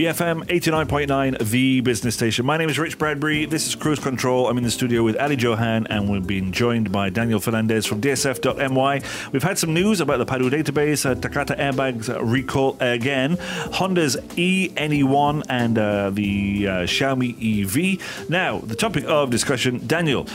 BFM 0.03 0.43
89.9, 0.47 1.49
the 1.49 1.81
business 1.81 2.17
station. 2.17 2.45
My 2.45 2.57
name 2.57 2.69
is 2.69 2.77
Rich 2.77 2.99
Bradbury. 2.99 3.45
This 3.45 3.69
is 3.69 3.77
Cruise 3.77 4.01
Control. 4.01 4.49
I'm 4.49 4.59
in 4.59 4.65
the 4.65 4.71
studio 4.73 5.05
with 5.05 5.17
Ali 5.17 5.37
Johan, 5.37 5.87
and 5.87 6.11
we're 6.11 6.19
being 6.19 6.51
joined 6.51 6.91
by 6.91 7.09
Daniel 7.09 7.39
Fernandez 7.39 7.87
from 7.87 8.01
DSF.my. 8.01 9.01
We've 9.31 9.43
had 9.45 9.61
some 9.61 9.73
news 9.73 10.01
about 10.01 10.17
the 10.17 10.27
Padu 10.27 10.51
database, 10.51 11.09
uh, 11.09 11.15
Takata 11.15 11.55
airbags 11.55 12.13
uh, 12.13 12.21
recall 12.21 12.77
again, 12.81 13.37
Honda's 13.75 14.17
eNE1, 14.17 15.45
and 15.49 15.79
uh, 15.79 16.11
the 16.11 16.67
uh, 16.67 16.73
Xiaomi 16.81 17.63
EV. 17.63 18.29
Now, 18.29 18.59
the 18.59 18.75
topic 18.75 19.05
of 19.05 19.31
discussion 19.31 19.87
Daniel, 19.87 20.27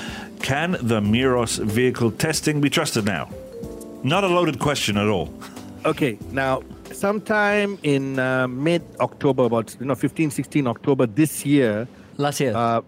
can 0.42 0.78
the 0.80 1.02
Miros 1.02 1.62
vehicle 1.62 2.12
testing 2.12 2.62
be 2.62 2.70
trusted 2.70 3.04
now? 3.04 3.28
Not 4.02 4.24
a 4.24 4.28
loaded 4.28 4.60
question 4.60 4.96
at 4.96 5.10
all. 5.10 5.34
Okay, 5.84 6.18
now 6.32 6.64
sometime 6.94 7.78
in 7.84 8.20
uh, 8.20 8.48
mid 8.48 8.84
October, 9.00 9.46
about 9.46 9.76
you 9.80 9.86
know 9.86 9.96
15, 9.96 10.32
16 10.32 10.68
October 10.68 11.06
this 11.06 11.46
year. 11.46 11.88
Last 12.18 12.40
year. 12.40 12.56
Uh, 12.56 12.82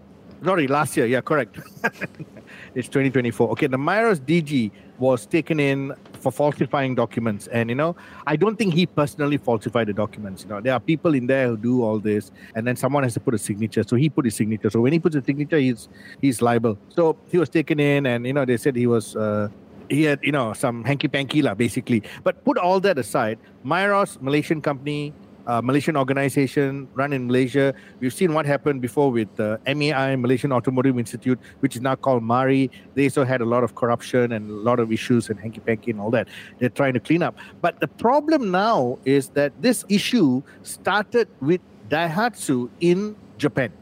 sorry, 0.44 0.66
last 0.66 0.96
year. 0.96 1.06
Yeah, 1.06 1.20
correct. 1.20 1.58
it's 2.74 2.88
2024. 2.88 3.50
Okay, 3.50 3.66
the 3.66 3.76
Miros 3.76 4.20
DG 4.20 4.70
was 4.98 5.24
taken 5.26 5.58
in 5.58 5.94
for 6.20 6.30
falsifying 6.30 6.94
documents, 6.94 7.46
and 7.48 7.70
you 7.70 7.76
know, 7.76 7.96
I 8.26 8.36
don't 8.36 8.56
think 8.56 8.74
he 8.74 8.86
personally 8.86 9.38
falsified 9.38 9.86
the 9.88 9.94
documents. 9.94 10.42
You 10.42 10.50
know, 10.50 10.60
there 10.60 10.74
are 10.74 10.80
people 10.80 11.14
in 11.14 11.26
there 11.26 11.48
who 11.48 11.56
do 11.56 11.82
all 11.82 11.98
this, 11.98 12.30
and 12.54 12.66
then 12.66 12.76
someone 12.76 13.02
has 13.04 13.14
to 13.14 13.20
put 13.20 13.34
a 13.34 13.38
signature. 13.38 13.82
So 13.82 13.96
he 13.96 14.08
put 14.08 14.24
his 14.24 14.34
signature. 14.34 14.70
So 14.70 14.80
when 14.80 14.92
he 14.92 14.98
puts 14.98 15.16
a 15.16 15.22
signature, 15.22 15.58
he's 15.58 15.88
he's 16.20 16.42
liable. 16.42 16.78
So 16.88 17.16
he 17.30 17.38
was 17.38 17.48
taken 17.48 17.80
in, 17.80 18.06
and 18.06 18.26
you 18.26 18.32
know, 18.32 18.44
they 18.44 18.56
said 18.56 18.76
he 18.76 18.86
was. 18.86 19.16
Uh, 19.16 19.48
he 19.90 20.04
had, 20.04 20.20
you 20.22 20.32
know, 20.32 20.52
some 20.52 20.84
hanky 20.84 21.08
panky 21.08 21.42
lah, 21.42 21.54
basically. 21.54 22.02
But 22.22 22.44
put 22.44 22.56
all 22.56 22.80
that 22.80 22.98
aside, 22.98 23.38
Miros, 23.64 24.20
Malaysian 24.22 24.62
company, 24.62 25.12
uh, 25.46 25.60
Malaysian 25.60 25.96
organization 25.96 26.86
run 26.94 27.12
in 27.12 27.26
Malaysia. 27.26 27.74
We've 27.98 28.12
seen 28.12 28.34
what 28.34 28.46
happened 28.46 28.80
before 28.80 29.10
with 29.10 29.28
uh, 29.40 29.58
MAI, 29.66 30.16
Malaysian 30.16 30.52
Automotive 30.52 30.98
Institute, 30.98 31.40
which 31.60 31.74
is 31.74 31.82
now 31.82 31.96
called 31.96 32.22
MARI. 32.22 32.70
They 32.94 33.04
also 33.04 33.24
had 33.24 33.40
a 33.40 33.44
lot 33.44 33.64
of 33.64 33.74
corruption 33.74 34.32
and 34.32 34.50
a 34.50 34.54
lot 34.54 34.78
of 34.78 34.92
issues 34.92 35.28
and 35.28 35.40
hanky 35.40 35.60
panky 35.60 35.90
and 35.90 36.00
all 36.00 36.10
that. 36.12 36.28
They're 36.58 36.68
trying 36.68 36.94
to 36.94 37.00
clean 37.00 37.22
up. 37.22 37.36
But 37.60 37.80
the 37.80 37.88
problem 37.88 38.50
now 38.50 38.98
is 39.04 39.30
that 39.30 39.52
this 39.60 39.84
issue 39.88 40.42
started 40.62 41.28
with 41.40 41.60
Daihatsu 41.88 42.70
in 42.80 43.16
Japan. 43.38 43.72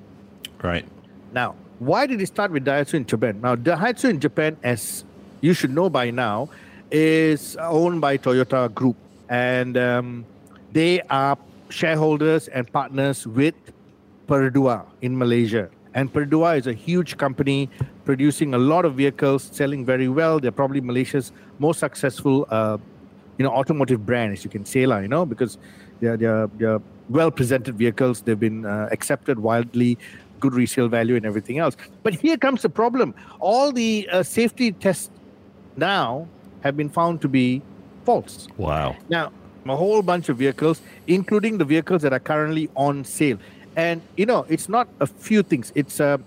Right. 0.63 0.87
Now, 1.33 1.55
why 1.79 2.07
did 2.07 2.21
it 2.21 2.27
start 2.27 2.51
with 2.51 2.65
Daihatsu 2.65 2.95
in 2.95 3.07
Japan? 3.07 3.41
Now, 3.41 3.55
Daihatsu 3.57 4.11
in 4.11 4.21
Japan, 4.21 4.57
as 4.63 5.05
you 5.41 5.53
should 5.53 5.75
know 5.75 5.89
by 5.91 6.11
now, 6.11 6.49
is 6.91 7.57
owned 7.57 8.01
by 8.01 8.17
Toyota 8.19 8.73
Group, 8.73 8.97
and 9.29 9.77
um, 9.77 10.25
they 10.73 11.01
are 11.11 11.37
shareholders 11.69 12.49
and 12.49 12.71
partners 12.73 13.27
with 13.27 13.55
Perodua 14.27 14.87
in 15.03 15.17
Malaysia. 15.17 15.69
And 15.95 16.13
Perodua 16.13 16.59
is 16.59 16.67
a 16.67 16.73
huge 16.73 17.17
company 17.17 17.69
producing 18.05 18.55
a 18.55 18.59
lot 18.59 18.85
of 18.85 18.95
vehicles, 18.95 19.49
selling 19.53 19.85
very 19.85 20.09
well. 20.09 20.39
They're 20.39 20.53
probably 20.53 20.81
Malaysia's 20.81 21.33
most 21.59 21.81
successful, 21.81 22.47
uh, 22.51 22.79
you 23.37 23.45
know, 23.45 23.51
automotive 23.51 24.05
brand, 24.07 24.33
as 24.33 24.45
you 24.45 24.51
can 24.51 24.65
say, 24.65 24.87
lah. 24.87 24.99
You 24.99 25.09
know, 25.09 25.27
because 25.27 25.59
they're 26.01 26.17
they're, 26.17 26.47
they're 26.59 26.81
well 27.09 27.31
presented 27.31 27.77
vehicles. 27.77 28.23
They've 28.23 28.39
been 28.39 28.65
uh, 28.65 28.89
accepted 28.93 29.39
widely, 29.39 29.99
good 30.41 30.55
resale 30.55 30.89
value 30.89 31.17
and 31.17 31.27
everything 31.27 31.59
else. 31.59 31.77
But 32.03 32.15
here 32.15 32.37
comes 32.37 32.63
the 32.63 32.69
problem: 32.69 33.15
all 33.41 33.73
the 33.73 34.09
uh, 34.13 34.23
safety 34.23 34.73
tests 34.73 35.11
now 35.79 36.29
have 36.63 36.77
been 36.77 36.89
found 36.89 37.21
to 37.23 37.29
be 37.29 37.63
false. 38.05 38.49
Wow. 38.57 38.97
Now, 39.09 39.33
a 39.67 39.77
whole 39.77 40.03
bunch 40.03 40.29
of 40.29 40.39
vehicles, 40.39 40.81
including 41.07 41.59
the 41.59 41.65
vehicles 41.65 42.03
that 42.03 42.13
are 42.13 42.21
currently 42.21 42.69
on 42.77 43.05
sale. 43.05 43.39
And, 43.77 44.03
you 44.17 44.27
know, 44.27 44.47
it's 44.49 44.69
not 44.69 44.89
a 45.01 45.07
few 45.07 45.43
things. 45.43 45.73
It's 45.75 46.01
uh, 46.01 46.19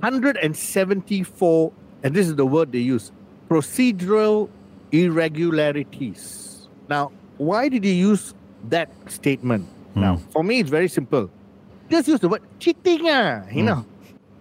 174, 0.00 1.72
and 2.02 2.14
this 2.14 2.28
is 2.28 2.36
the 2.36 2.46
word 2.46 2.72
they 2.72 2.78
use, 2.78 3.12
procedural 3.48 4.48
irregularities. 4.92 6.68
Now, 6.88 7.12
why 7.38 7.68
did 7.68 7.84
he 7.84 7.92
use 7.92 8.34
that 8.68 8.90
statement? 9.10 9.68
Now, 9.94 10.16
for 10.30 10.44
me, 10.44 10.60
it's 10.60 10.70
very 10.70 10.88
simple. 10.88 11.30
Just 11.90 12.08
use 12.08 12.20
the 12.20 12.28
word 12.28 12.42
cheating. 12.58 13.08
Ah, 13.08 13.42
you 13.50 13.62
know, 13.62 13.86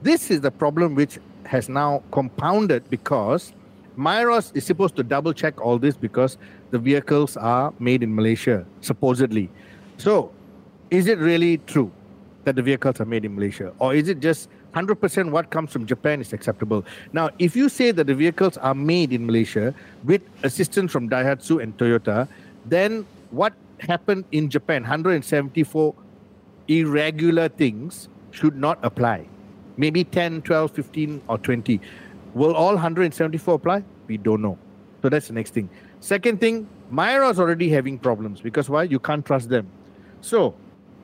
this 0.01 0.29
is 0.29 0.41
the 0.41 0.51
problem 0.51 0.95
which 0.95 1.17
has 1.45 1.69
now 1.69 2.03
compounded 2.11 2.89
because 2.89 3.53
Miros 3.97 4.55
is 4.55 4.65
supposed 4.65 4.95
to 4.97 5.03
double 5.03 5.33
check 5.33 5.59
all 5.61 5.77
this 5.77 5.95
because 5.95 6.37
the 6.71 6.79
vehicles 6.79 7.37
are 7.37 7.73
made 7.79 8.03
in 8.03 8.13
Malaysia, 8.13 8.65
supposedly. 8.81 9.49
So, 9.97 10.31
is 10.91 11.07
it 11.07 11.17
really 11.19 11.57
true 11.59 11.91
that 12.43 12.55
the 12.55 12.61
vehicles 12.61 12.99
are 12.99 13.05
made 13.05 13.25
in 13.25 13.35
Malaysia? 13.35 13.73
Or 13.79 13.95
is 13.95 14.09
it 14.09 14.19
just 14.19 14.49
100% 14.73 15.31
what 15.31 15.49
comes 15.49 15.71
from 15.71 15.85
Japan 15.85 16.21
is 16.21 16.33
acceptable? 16.33 16.85
Now, 17.13 17.29
if 17.39 17.55
you 17.55 17.69
say 17.69 17.91
that 17.91 18.07
the 18.07 18.15
vehicles 18.15 18.57
are 18.57 18.75
made 18.75 19.13
in 19.13 19.25
Malaysia 19.25 19.73
with 20.03 20.21
assistance 20.43 20.91
from 20.91 21.09
Daihatsu 21.09 21.61
and 21.63 21.77
Toyota, 21.77 22.27
then 22.65 23.05
what 23.31 23.53
happened 23.79 24.25
in 24.31 24.49
Japan, 24.49 24.83
174 24.83 25.95
irregular 26.67 27.49
things, 27.49 28.09
should 28.31 28.57
not 28.57 28.79
apply. 28.83 29.25
Maybe 29.77 30.03
10, 30.03 30.41
12, 30.41 30.71
15, 30.71 31.21
or 31.27 31.37
20. 31.37 31.79
Will 32.35 32.53
all 32.53 32.73
174 32.73 33.55
apply? 33.55 33.83
We 34.07 34.17
don't 34.17 34.41
know. 34.41 34.57
So 35.01 35.09
that's 35.09 35.27
the 35.27 35.33
next 35.33 35.53
thing. 35.53 35.69
Second 36.01 36.39
thing, 36.39 36.67
Miros 36.91 37.39
already 37.39 37.69
having 37.69 37.97
problems 37.97 38.41
because 38.41 38.69
why? 38.69 38.83
You 38.83 38.99
can't 38.99 39.25
trust 39.25 39.49
them. 39.49 39.67
So 40.21 40.53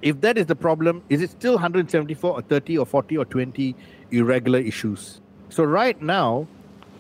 if 0.02 0.20
that 0.22 0.38
is 0.38 0.46
the 0.46 0.56
problem, 0.56 1.02
is 1.10 1.22
it 1.22 1.32
still 1.32 1.54
174 1.54 2.32
or 2.32 2.42
30 2.42 2.78
or 2.78 2.86
40 2.86 3.18
or 3.18 3.26
20 3.26 3.76
irregular 4.12 4.60
issues? 4.60 5.22
So 5.50 5.64
right 5.64 6.00
now, 6.02 6.48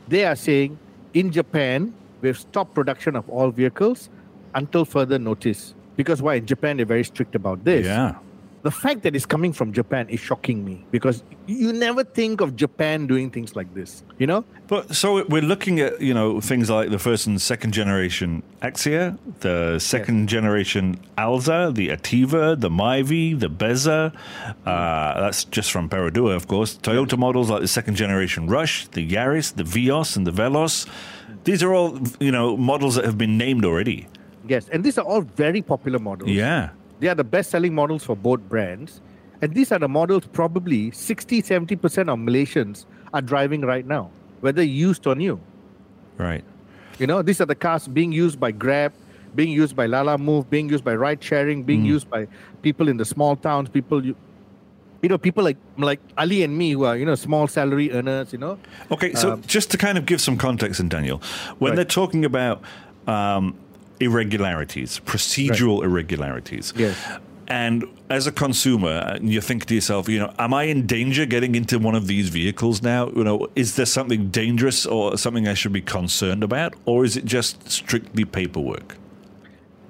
they 0.08 0.26
are 0.26 0.36
saying 0.36 0.80
in 1.13 1.32
Japan, 1.32 1.94
we've 2.22 2.38
stopped 2.38 2.74
production 2.74 3.15
of 3.15 3.30
all 3.30 3.52
vehicles 3.52 4.10
until 4.56 4.86
further 4.86 5.20
notice. 5.20 5.74
Because 5.98 6.22
why? 6.22 6.36
In 6.36 6.46
Japan, 6.46 6.78
they're 6.78 6.86
very 6.86 7.04
strict 7.04 7.36
about 7.36 7.63
this. 7.65 7.86
Yeah. 7.86 8.15
The 8.63 8.71
fact 8.71 9.02
that 9.04 9.15
it's 9.15 9.26
coming 9.26 9.54
from 9.54 9.74
Japan 9.74 10.08
is 10.10 10.19
shocking 10.19 10.63
me 10.63 10.86
because 10.91 11.24
you 11.47 11.74
never 11.74 12.04
think 12.04 12.41
of 12.41 12.56
Japan 12.56 13.08
doing 13.08 13.32
things 13.32 13.56
like 13.56 13.74
this, 13.74 14.04
you 14.19 14.28
know? 14.28 14.45
But 14.67 14.95
so 14.95 15.26
we're 15.26 15.41
looking 15.41 15.80
at 15.80 16.00
you 16.00 16.13
know 16.13 16.39
things 16.39 16.69
like 16.69 16.91
the 16.91 17.00
first 17.00 17.28
and 17.28 17.41
second 17.41 17.74
generation 17.74 18.43
Axia, 18.62 19.17
the 19.39 19.80
second 19.80 20.28
generation 20.30 21.00
Alza, 21.17 21.74
the 21.74 21.89
Ativa, 21.89 22.60
the 22.60 22.69
Myvi, 22.69 23.39
the 23.39 23.50
Beza. 23.50 24.13
Uh, 24.65 25.21
that's 25.21 25.43
just 25.45 25.71
from 25.71 25.89
Perodua, 25.89 26.36
of 26.36 26.47
course. 26.47 26.78
Toyota 26.78 27.17
models 27.17 27.50
like 27.50 27.62
the 27.62 27.67
second 27.67 27.95
generation 27.95 28.47
Rush, 28.47 28.88
the 28.89 29.08
Yaris, 29.08 29.56
the 29.56 29.63
Vios, 29.63 30.15
and 30.15 30.28
the 30.28 30.32
Veloz. 30.32 30.88
These 31.43 31.63
are 31.63 31.74
all 31.74 32.00
you 32.19 32.32
know 32.32 32.56
models 32.56 32.95
that 32.95 33.06
have 33.06 33.17
been 33.17 33.38
named 33.38 33.65
already. 33.65 34.08
Yes, 34.47 34.69
and 34.69 34.84
these 34.84 34.97
are 34.97 35.06
all 35.06 35.21
very 35.21 35.62
popular 35.62 36.00
models. 36.00 36.30
Yeah. 36.30 36.71
They 37.02 37.08
are 37.08 37.16
the 37.16 37.24
best 37.24 37.50
selling 37.50 37.74
models 37.74 38.04
for 38.04 38.16
both 38.16 38.42
brands. 38.48 39.02
And 39.42 39.56
these 39.56 39.72
are 39.72 39.80
the 39.80 39.90
models 39.90 40.28
probably 40.32 40.92
60 40.92 41.42
70% 41.42 41.74
of 42.14 42.20
Malaysians 42.20 42.86
are 43.12 43.24
driving 43.24 43.62
right 43.62 43.86
now, 43.86 44.12
whether 44.42 44.62
used 44.62 45.08
or 45.08 45.16
new. 45.16 45.40
Right. 46.18 46.44
You 47.00 47.08
know, 47.08 47.24
these 47.24 47.42
are 47.42 47.48
the 47.48 47.56
cars 47.56 47.88
being 47.88 48.12
used 48.12 48.40
by 48.40 48.52
Grab, 48.52 48.94
being 49.34 49.50
used 49.50 49.76
by 49.76 49.88
Lalamove, 49.88 50.48
being 50.52 50.70
used 50.70 50.84
by 50.84 50.94
ride 50.94 51.24
sharing, 51.24 51.64
being 51.64 51.84
used 51.84 52.08
by 52.08 52.28
people 52.62 52.88
in 52.88 52.98
the 52.98 53.06
small 53.06 53.36
towns, 53.36 53.68
people 53.68 54.06
you, 54.06 54.16
you 55.02 55.10
know, 55.10 55.18
people 55.18 55.44
like 55.44 55.58
like 55.80 56.00
Ali 56.20 56.44
and 56.44 56.56
me 56.56 56.74
who 56.74 56.84
are, 56.84 56.96
you 56.96 57.06
know, 57.06 57.16
small 57.16 57.48
salary 57.48 57.92
earners, 57.92 58.32
you 58.32 58.38
know. 58.38 58.60
Okay, 58.92 59.16
so 59.16 59.38
just 59.38 59.72
to 59.72 59.78
kind 59.78 59.98
of 59.98 60.06
give 60.06 60.22
some 60.22 60.38
context, 60.38 60.80
and 60.80 60.92
Daniel, 60.92 61.20
when 61.58 61.72
Right. 61.72 61.78
they're 61.78 61.86
talking 61.86 62.24
about 62.26 62.62
um, 63.08 63.56
irregularities, 64.02 65.00
procedural 65.06 65.84
irregularities, 65.84 66.74
Yes. 66.76 66.96
and 67.48 67.86
as 68.10 68.28
a 68.28 68.32
consumer, 68.32 69.18
you 69.22 69.42
think 69.42 69.66
to 69.66 69.76
yourself, 69.76 70.10
you 70.10 70.20
know, 70.20 70.34
am 70.38 70.54
I 70.54 70.64
in 70.64 70.86
danger 70.86 71.26
getting 71.26 71.56
into 71.56 71.80
one 71.80 71.96
of 71.96 72.08
these 72.08 72.30
vehicles 72.30 72.82
now? 72.82 73.10
You 73.16 73.24
know, 73.24 73.48
is 73.56 73.76
there 73.76 73.86
something 73.86 74.30
dangerous 74.30 74.86
or 74.86 75.18
something 75.18 75.48
I 75.48 75.54
should 75.54 75.74
be 75.74 75.82
concerned 75.82 76.44
about, 76.44 76.74
or 76.86 77.06
is 77.06 77.16
it 77.18 77.26
just 77.26 77.70
strictly 77.70 78.26
paperwork? 78.26 78.98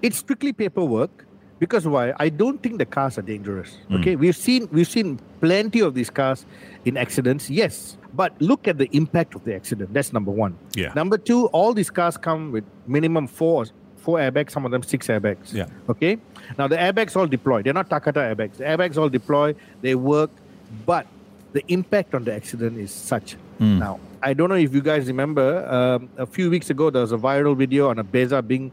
it's 0.02 0.18
strictly 0.18 0.54
paperwork 0.54 1.26
because 1.60 1.88
why? 1.88 2.14
I 2.18 2.30
don't 2.30 2.62
think 2.62 2.80
the 2.80 2.86
cars 2.86 3.18
are 3.18 3.22
dangerous 3.22 3.78
hmm. 3.88 3.98
okay? 3.98 4.16
We've 4.16 4.36
seen 4.36 4.68
we've 4.72 4.88
seen 4.88 5.20
plenty 5.40 5.80
of 5.82 5.94
these 5.94 6.10
cars 6.10 6.46
in 6.86 6.98
accidents 6.98 7.50
yes. 7.50 7.98
But 8.14 8.34
look 8.42 8.68
at 8.68 8.78
the 8.78 8.90
impact 8.92 9.36
of 9.36 9.46
the 9.46 9.56
accident. 9.56 9.94
That's 9.94 10.12
number 10.12 10.32
one. 10.32 10.58
Yeah. 10.76 10.92
number 10.96 11.18
two 11.18 11.48
all 11.48 11.74
these 11.74 11.90
cars 11.90 12.18
come 12.18 12.52
with 12.52 12.66
minimum 12.88 13.28
four 13.28 13.66
four 14.06 14.18
airbags 14.26 14.52
some 14.56 14.66
of 14.68 14.72
them 14.76 14.84
six 14.94 15.08
airbags 15.08 15.54
Yeah. 15.60 15.68
okay 15.94 16.14
now 16.58 16.68
the 16.74 16.78
airbags 16.86 17.16
all 17.16 17.28
deploy 17.38 17.62
they're 17.64 17.80
not 17.82 17.90
takata 17.90 18.20
airbags 18.30 18.58
the 18.62 18.66
airbags 18.72 18.98
all 18.98 19.10
deploy 19.10 19.48
they 19.82 19.96
work 19.96 20.32
but 20.92 21.06
the 21.54 21.64
impact 21.78 22.16
on 22.16 22.24
the 22.24 22.34
accident 22.34 22.78
is 22.86 22.92
such 22.92 23.36
now 23.60 24.00
i 24.24 24.34
don't 24.38 24.50
know 24.50 24.56
if 24.68 24.74
you 24.74 24.82
guys 24.82 25.06
remember 25.14 25.48
um, 25.78 26.10
a 26.18 26.26
few 26.26 26.50
weeks 26.56 26.70
ago 26.76 26.90
there 26.90 27.02
was 27.08 27.12
a 27.12 27.18
viral 27.28 27.56
video 27.64 27.90
on 27.90 28.00
a 28.00 28.04
beza 28.16 28.42
being 28.42 28.72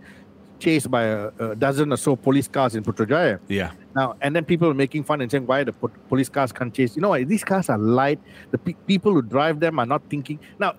chased 0.66 0.90
by 0.90 1.02
a, 1.04 1.30
a 1.38 1.54
dozen 1.64 1.92
or 1.92 1.96
so 1.96 2.16
police 2.16 2.48
cars 2.48 2.74
in 2.74 2.82
Putrajaya. 2.82 3.38
Yeah. 3.46 3.70
Now, 3.94 4.16
and 4.20 4.34
then 4.34 4.44
people 4.44 4.66
were 4.66 4.74
making 4.74 5.04
fun 5.04 5.20
and 5.20 5.30
saying, 5.30 5.46
why 5.46 5.62
the 5.62 5.72
po- 5.72 5.92
police 6.08 6.28
cars 6.28 6.50
can't 6.50 6.74
chase? 6.74 6.96
You 6.96 7.02
know, 7.02 7.10
what? 7.10 7.28
these 7.28 7.44
cars 7.44 7.68
are 7.68 7.78
light. 7.78 8.18
The 8.50 8.58
pe- 8.58 8.74
people 8.88 9.12
who 9.12 9.22
drive 9.22 9.60
them 9.60 9.78
are 9.78 9.86
not 9.86 10.02
thinking. 10.10 10.40
Now, 10.58 10.74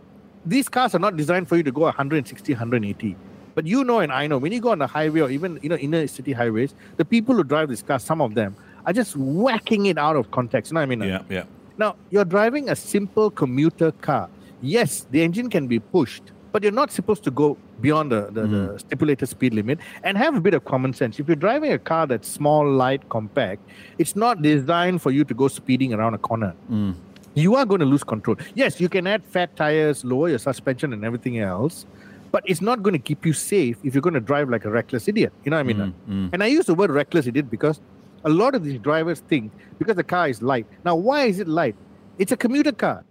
these 0.46 0.68
cars 0.68 0.96
are 0.96 1.00
not 1.00 1.16
designed 1.16 1.48
for 1.48 1.56
you 1.56 1.64
to 1.64 1.72
go 1.72 1.84
160, 1.84 2.52
180. 2.52 3.16
But 3.56 3.66
you 3.66 3.84
know, 3.84 4.00
and 4.00 4.12
I 4.12 4.28
know, 4.28 4.38
when 4.38 4.52
you 4.52 4.62
go 4.62 4.72
on 4.72 4.80
the 4.80 4.88
highway 4.88 5.22
or 5.22 5.30
even, 5.30 5.60
you 5.62 5.70
know, 5.70 5.76
inner 5.76 6.06
city 6.08 6.32
highways, 6.32 6.74
the 6.98 7.06
people 7.06 7.36
who 7.36 7.44
drive 7.44 7.70
these 7.70 7.82
cars, 7.82 8.04
some 8.04 8.22
of 8.22 8.36
them, 8.36 8.56
are 8.86 8.94
just 8.94 9.16
whacking 9.16 9.88
it 9.88 9.98
out 9.98 10.16
of 10.16 10.32
context. 10.32 10.72
You 10.72 10.76
know 10.76 10.82
what 10.82 10.92
I 10.92 10.96
mean? 10.96 11.02
Yeah. 11.02 11.22
Yeah. 11.30 11.44
Now, 11.78 11.96
you're 12.10 12.26
driving 12.26 12.70
a 12.70 12.76
simple 12.76 13.32
commuter 13.32 13.92
car. 13.92 14.30
Yes, 14.62 15.06
the 15.12 15.22
engine 15.22 15.50
can 15.50 15.68
be 15.68 15.80
pushed, 15.80 16.24
but 16.52 16.64
you're 16.64 16.72
not 16.74 16.92
supposed 16.92 17.24
to 17.24 17.32
go 17.32 17.58
beyond 17.82 18.12
the, 18.12 18.26
the, 18.32 18.42
the 18.42 18.48
mm. 18.48 18.80
stipulated 18.80 19.30
speed 19.30 19.54
limit 19.54 19.80
and 20.04 20.18
have 20.18 20.36
a 20.36 20.42
bit 20.42 20.54
of 20.54 20.66
common 20.66 20.94
sense. 20.94 21.20
If 21.20 21.28
you're 21.28 21.38
driving 21.38 21.72
a 21.72 21.80
car 21.80 22.06
that's 22.08 22.28
small, 22.28 22.70
light, 22.70 23.08
compact, 23.08 23.62
it's 23.98 24.16
not 24.16 24.42
designed 24.42 25.02
for 25.02 25.12
you 25.12 25.24
to 25.24 25.34
go 25.34 25.48
speeding 25.48 25.94
around 25.94 26.14
a 26.14 26.18
corner. 26.18 26.54
Mm. 26.70 26.96
You 27.36 27.56
are 27.56 27.66
going 27.66 27.80
to 27.80 27.86
lose 27.86 28.04
control. 28.04 28.36
Yes, 28.56 28.82
you 28.82 28.90
can 28.90 29.08
add 29.08 29.24
fat 29.24 29.56
tires, 29.56 30.04
lower 30.04 30.30
your 30.30 30.40
suspension, 30.40 30.92
and 30.92 31.06
everything 31.06 31.40
else, 31.40 31.86
but 32.32 32.44
it's 32.46 32.62
not 32.62 32.84
going 32.84 32.94
to 32.94 33.00
keep 33.00 33.26
you 33.26 33.34
safe 33.34 33.78
if 33.84 33.94
you're 33.94 34.02
going 34.02 34.14
to 34.14 34.20
drive 34.20 34.50
like 34.50 34.66
a 34.66 34.70
reckless 34.70 35.08
idiot. 35.08 35.34
You 35.44 35.52
know 35.52 35.58
what 35.58 35.62
I 35.62 35.64
mean? 35.64 35.78
Mm, 35.78 35.94
mm. 36.10 36.30
And 36.34 36.44
I 36.44 36.48
use 36.48 36.66
the 36.66 36.76
word 36.76 36.92
reckless 36.92 37.28
idiot 37.28 37.50
because 37.50 37.82
a 38.26 38.30
lot 38.30 38.56
of 38.56 38.64
these 38.64 38.80
drivers 38.80 39.22
think 39.22 39.52
because 39.78 39.96
the 39.96 40.04
car 40.04 40.28
is 40.28 40.42
light. 40.42 40.68
Now, 40.86 40.96
why 40.96 41.26
is 41.26 41.40
it 41.40 41.48
light? 41.48 41.76
It's 42.18 42.32
a 42.32 42.38
commuter 42.38 42.72
car. 42.72 43.04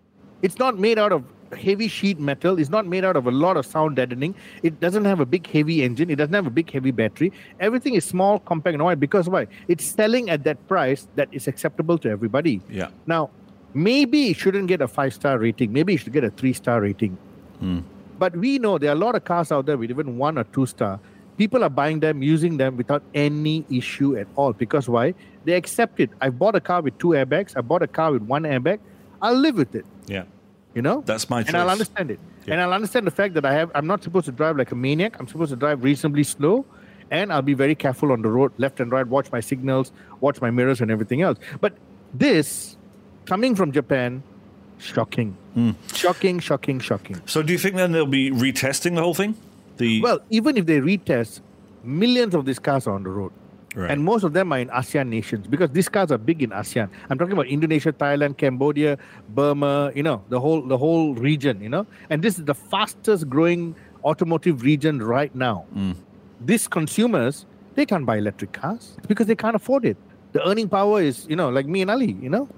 It's 0.42 0.58
not 0.58 0.78
made 0.78 0.98
out 0.98 1.12
of 1.12 1.24
heavy 1.56 1.88
sheet 1.88 2.18
metal. 2.20 2.58
It's 2.58 2.70
not 2.70 2.86
made 2.86 3.04
out 3.04 3.16
of 3.16 3.26
a 3.26 3.30
lot 3.30 3.56
of 3.56 3.66
sound 3.66 3.96
deadening. 3.96 4.34
It 4.62 4.80
doesn't 4.80 5.04
have 5.04 5.20
a 5.20 5.26
big 5.26 5.46
heavy 5.46 5.82
engine. 5.82 6.10
It 6.10 6.16
doesn't 6.16 6.34
have 6.34 6.46
a 6.46 6.50
big 6.50 6.70
heavy 6.70 6.90
battery. 6.90 7.32
Everything 7.60 7.94
is 7.94 8.04
small, 8.04 8.38
compact, 8.40 8.74
and 8.74 8.84
why? 8.84 8.94
Because 8.94 9.28
why? 9.28 9.46
It's 9.66 9.84
selling 9.84 10.30
at 10.30 10.44
that 10.44 10.66
price 10.68 11.08
that 11.16 11.28
is 11.32 11.48
acceptable 11.48 11.98
to 11.98 12.10
everybody. 12.10 12.60
Yeah. 12.68 12.88
Now, 13.06 13.30
maybe 13.74 14.28
it 14.28 14.36
shouldn't 14.36 14.68
get 14.68 14.80
a 14.80 14.88
five 14.88 15.14
star 15.14 15.38
rating. 15.38 15.72
Maybe 15.72 15.94
it 15.94 15.98
should 15.98 16.12
get 16.12 16.24
a 16.24 16.30
three 16.30 16.52
star 16.52 16.80
rating. 16.80 17.16
Hmm. 17.60 17.80
But 18.18 18.36
we 18.36 18.58
know 18.58 18.78
there 18.78 18.90
are 18.90 18.96
a 18.96 18.98
lot 18.98 19.14
of 19.14 19.24
cars 19.24 19.52
out 19.52 19.66
there 19.66 19.76
with 19.76 19.90
even 19.90 20.18
one 20.18 20.38
or 20.38 20.44
two 20.44 20.66
star. 20.66 20.98
People 21.36 21.62
are 21.62 21.70
buying 21.70 22.00
them, 22.00 22.22
using 22.22 22.56
them 22.56 22.76
without 22.76 23.02
any 23.14 23.64
issue 23.70 24.16
at 24.16 24.26
all. 24.34 24.52
Because 24.52 24.88
why? 24.88 25.14
They 25.44 25.52
accept 25.52 26.00
it. 26.00 26.10
I 26.20 26.30
bought 26.30 26.56
a 26.56 26.60
car 26.60 26.82
with 26.82 26.98
two 26.98 27.08
airbags. 27.08 27.56
I 27.56 27.60
bought 27.60 27.82
a 27.82 27.86
car 27.86 28.12
with 28.12 28.22
one 28.22 28.42
airbag. 28.42 28.80
I'll 29.22 29.36
live 29.36 29.56
with 29.56 29.74
it. 29.74 29.86
Yeah. 30.06 30.24
You 30.74 30.82
know, 30.82 31.02
That's 31.06 31.30
my 31.30 31.40
and 31.40 31.56
I'll 31.56 31.70
understand 31.70 32.10
it. 32.10 32.20
Yeah. 32.46 32.54
And 32.54 32.60
I'll 32.60 32.72
understand 32.72 33.06
the 33.06 33.10
fact 33.10 33.34
that 33.34 33.44
I 33.44 33.52
have. 33.52 33.70
I'm 33.74 33.86
not 33.86 34.02
supposed 34.02 34.26
to 34.26 34.32
drive 34.32 34.56
like 34.56 34.70
a 34.70 34.74
maniac. 34.74 35.18
I'm 35.18 35.26
supposed 35.26 35.50
to 35.50 35.56
drive 35.56 35.82
reasonably 35.82 36.24
slow, 36.24 36.64
and 37.10 37.32
I'll 37.32 37.42
be 37.42 37.54
very 37.54 37.74
careful 37.74 38.12
on 38.12 38.22
the 38.22 38.28
road, 38.28 38.52
left 38.58 38.78
and 38.78 38.92
right. 38.92 39.06
Watch 39.06 39.32
my 39.32 39.40
signals, 39.40 39.92
watch 40.20 40.40
my 40.40 40.50
mirrors, 40.50 40.80
and 40.80 40.90
everything 40.90 41.22
else. 41.22 41.38
But 41.60 41.72
this, 42.14 42.76
coming 43.24 43.56
from 43.56 43.72
Japan, 43.72 44.22
shocking, 44.78 45.36
Hmm. 45.54 45.70
shocking, 45.94 46.38
shocking, 46.38 46.78
shocking. 46.80 47.20
So 47.26 47.42
do 47.42 47.52
you 47.52 47.58
think 47.58 47.76
then 47.76 47.92
they'll 47.92 48.06
be 48.06 48.30
retesting 48.30 48.94
the 48.94 49.02
whole 49.02 49.14
thing? 49.14 49.34
The 49.76 50.00
Well, 50.02 50.20
even 50.30 50.56
if 50.56 50.66
they 50.66 50.80
retest, 50.80 51.40
millions 51.84 52.34
of 52.34 52.44
these 52.44 52.58
cars 52.58 52.86
are 52.86 52.94
on 52.94 53.02
the 53.02 53.10
road. 53.10 53.32
Right. 53.74 53.90
And 53.90 54.02
most 54.02 54.24
of 54.24 54.32
them 54.32 54.52
are 54.52 54.58
in 54.58 54.68
ASEAN 54.70 55.08
nations 55.08 55.46
because 55.46 55.70
these 55.70 55.88
cars 55.88 56.10
are 56.10 56.18
big 56.18 56.42
in 56.42 56.50
ASEAN. 56.50 56.88
I'm 57.10 57.18
talking 57.18 57.32
about 57.34 57.46
Indonesia, 57.46 57.92
Thailand, 57.92 58.36
Cambodia, 58.38 58.98
Burma, 59.28 59.92
you 59.94 60.02
know, 60.02 60.22
the 60.30 60.40
whole 60.40 60.62
the 60.62 60.78
whole 60.78 61.14
region, 61.14 61.60
you 61.60 61.68
know. 61.68 61.86
And 62.10 62.22
this 62.22 62.38
is 62.38 62.44
the 62.44 62.54
fastest 62.54 63.28
growing 63.28 63.76
automotive 64.04 64.62
region 64.62 65.00
right 65.02 65.32
now. 65.34 65.66
These 66.40 66.66
consumers, 66.66 67.46
they 67.74 67.84
can't 67.86 68.06
buy 68.06 68.16
electric 68.18 68.52
cars 68.52 68.96
because 69.06 69.26
they 69.26 69.36
can't 69.36 69.54
afford 69.54 69.84
it. 69.84 69.96
The 70.32 70.46
earning 70.48 70.68
power 70.68 71.00
is, 71.02 71.26
you 71.28 71.36
know, 71.36 71.48
like 71.50 71.66
me 71.66 71.82
and 71.82 71.90
Ali, 71.90 72.16
you 72.20 72.30
know. 72.30 72.48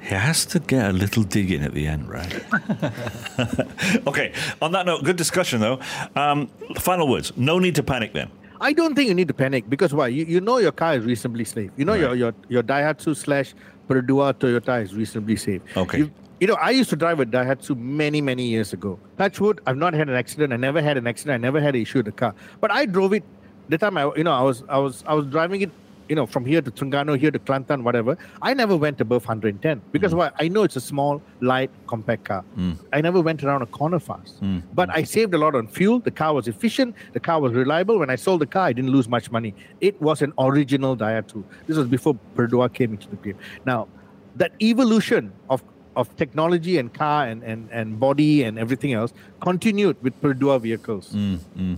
He 0.00 0.14
has 0.14 0.46
to 0.46 0.60
get 0.60 0.90
a 0.90 0.92
little 0.92 1.22
dig 1.24 1.50
in 1.50 1.62
at 1.62 1.74
the 1.74 1.86
end, 1.86 2.08
right? 2.08 2.32
okay. 4.06 4.32
On 4.62 4.72
that 4.72 4.86
note, 4.86 5.04
good 5.04 5.16
discussion 5.16 5.60
though. 5.60 5.80
Um, 6.14 6.48
final 6.78 7.08
words. 7.08 7.32
No 7.36 7.58
need 7.58 7.74
to 7.76 7.82
panic 7.82 8.12
then. 8.12 8.30
I 8.60 8.72
don't 8.72 8.94
think 8.94 9.08
you 9.08 9.14
need 9.14 9.28
to 9.28 9.34
panic 9.34 9.68
because 9.68 9.92
why? 9.92 10.08
You, 10.08 10.24
you 10.24 10.40
know 10.40 10.58
your 10.58 10.72
car 10.72 10.94
is 10.94 11.04
reasonably 11.04 11.44
safe. 11.44 11.70
You 11.76 11.84
know 11.84 11.94
your, 11.94 12.10
Right. 12.10 12.18
your 12.18 12.34
your 12.48 12.62
Daihatsu 12.62 13.16
slash 13.16 13.54
Perodua 13.88 14.32
Toyota 14.34 14.82
is 14.82 14.94
reasonably 14.94 15.36
safe. 15.36 15.60
Okay. 15.76 15.98
You, 15.98 16.10
you 16.40 16.46
know, 16.46 16.54
I 16.54 16.70
used 16.70 16.90
to 16.90 16.96
drive 16.96 17.20
a 17.20 17.26
Daihatsu 17.26 17.76
many, 17.78 18.20
many 18.20 18.46
years 18.46 18.72
ago. 18.72 18.98
Touchwood, 19.18 19.60
I've 19.66 19.76
not 19.76 19.94
had 19.94 20.08
an 20.08 20.14
accident. 20.14 20.52
I 20.52 20.56
never 20.56 20.80
had 20.82 20.96
an 20.96 21.06
accident. 21.06 21.34
I 21.34 21.38
never 21.38 21.60
had 21.60 21.74
an 21.74 21.80
issue 21.82 21.98
with 21.98 22.06
the 22.06 22.12
car. 22.12 22.34
But 22.60 22.70
I 22.70 22.86
drove 22.86 23.12
it. 23.12 23.24
The 23.68 23.78
time 23.78 23.96
I, 23.98 24.10
you 24.16 24.24
know, 24.24 24.32
I 24.32 24.42
was, 24.42 24.62
I 24.68 24.78
was, 24.78 25.02
I 25.06 25.14
was 25.14 25.26
driving 25.26 25.62
it. 25.62 25.70
You 26.08 26.16
know, 26.16 26.26
from 26.26 26.44
here 26.44 26.62
to 26.62 26.70
Terengganu, 26.70 27.18
here 27.18 27.30
to 27.30 27.38
Kelantan, 27.38 27.82
whatever. 27.82 28.16
I 28.42 28.54
never 28.54 28.76
went 28.76 29.00
above 29.00 29.24
110 29.24 29.82
because 29.92 30.12
mm. 30.12 30.18
why? 30.18 30.30
I 30.38 30.48
know 30.48 30.62
it's 30.62 30.76
a 30.76 30.80
small, 30.80 31.22
light, 31.40 31.70
compact 31.86 32.24
car. 32.24 32.44
Mm. 32.56 32.78
I 32.92 33.00
never 33.00 33.20
went 33.20 33.42
around 33.42 33.62
a 33.62 33.66
corner 33.66 33.98
fast. 33.98 34.40
Mm. 34.42 34.62
But 34.74 34.90
I 34.90 35.02
saved 35.02 35.34
a 35.34 35.38
lot 35.38 35.54
on 35.54 35.66
fuel. 35.68 36.00
The 36.00 36.10
car 36.10 36.34
was 36.34 36.48
efficient. 36.48 36.94
The 37.12 37.20
car 37.20 37.40
was 37.40 37.52
reliable. 37.52 37.98
When 37.98 38.10
I 38.10 38.16
sold 38.16 38.40
the 38.40 38.46
car, 38.46 38.66
I 38.66 38.72
didn't 38.72 38.90
lose 38.90 39.08
much 39.08 39.30
money. 39.30 39.54
It 39.80 40.00
was 40.00 40.22
an 40.22 40.32
original 40.38 40.96
Daihatsu. 40.96 41.42
This 41.66 41.76
was 41.76 41.88
before 41.88 42.16
Perodua 42.36 42.72
came 42.72 42.92
into 42.92 43.08
the 43.08 43.16
game. 43.16 43.38
Now, 43.64 43.88
that 44.36 44.52
evolution 44.60 45.32
of 45.50 45.62
of 45.96 46.14
technology 46.16 46.76
and 46.76 46.92
car 46.92 47.26
and, 47.26 47.42
and, 47.42 47.68
and 47.72 47.98
body 47.98 48.42
and 48.42 48.58
everything 48.58 48.92
else 48.92 49.14
continued 49.40 49.96
with 50.02 50.20
Perodua 50.20 50.60
vehicles. 50.60 51.14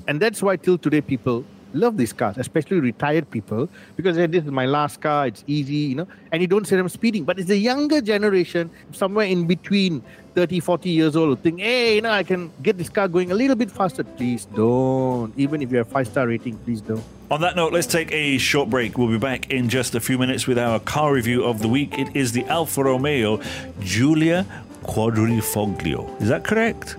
And 0.09 0.21
that's 0.21 0.43
why 0.43 0.57
till 0.57 0.77
today 0.77 1.01
people 1.01 1.45
love 1.79 1.97
these 1.97 2.13
cars, 2.13 2.37
especially 2.39 2.81
retired 2.81 3.31
people, 3.31 3.69
because 3.97 4.17
this 4.17 4.45
is 4.45 4.51
my 4.51 4.67
last 4.67 5.01
car, 5.01 5.27
it's 5.27 5.45
easy, 5.47 5.75
you 5.75 5.95
know, 5.95 6.09
and 6.33 6.43
you 6.43 6.49
don't 6.49 6.67
see 6.67 6.77
them 6.77 6.89
speeding. 6.89 7.25
But 7.25 7.39
it's 7.39 7.49
the 7.49 7.57
younger 7.57 8.01
generation, 8.01 8.71
somewhere 8.93 9.27
in 9.27 9.47
between 9.47 10.03
30, 10.35 10.61
40 10.61 10.91
years 10.91 11.17
old, 11.17 11.41
think, 11.43 11.61
hey, 11.61 11.97
you 11.97 12.03
know, 12.03 12.11
I 12.11 12.23
can 12.23 12.53
get 12.63 12.79
this 12.79 12.89
car 12.89 13.09
going 13.09 13.33
a 13.33 13.35
little 13.35 13.57
bit 13.57 13.71
faster. 13.71 14.05
Please 14.05 14.45
don't. 14.45 15.33
Even 15.37 15.63
if 15.63 15.73
you 15.73 15.79
have 15.79 15.89
five 15.89 16.07
star 16.07 16.27
rating, 16.29 16.59
please 16.59 16.81
don't. 16.81 17.03
On 17.31 17.41
that 17.43 17.57
note, 17.57 17.73
let's 17.73 17.87
take 17.87 18.11
a 18.13 18.39
short 18.39 18.71
break. 18.71 18.97
We'll 18.97 19.09
be 19.09 19.19
back 19.19 19.51
in 19.51 19.69
just 19.69 19.95
a 19.95 20.01
few 20.01 20.17
minutes 20.17 20.47
with 20.47 20.59
our 20.59 20.81
car 20.81 21.13
review 21.13 21.45
of 21.45 21.61
the 21.61 21.69
week. 21.69 21.99
It 21.99 22.17
is 22.17 22.33
the 22.33 22.45
Alfa 22.47 22.85
Romeo 22.85 23.41
Giulia 23.81 24.47
Quadrifoglio. 24.83 26.21
Is 26.23 26.29
that 26.29 26.45
correct? 26.45 26.97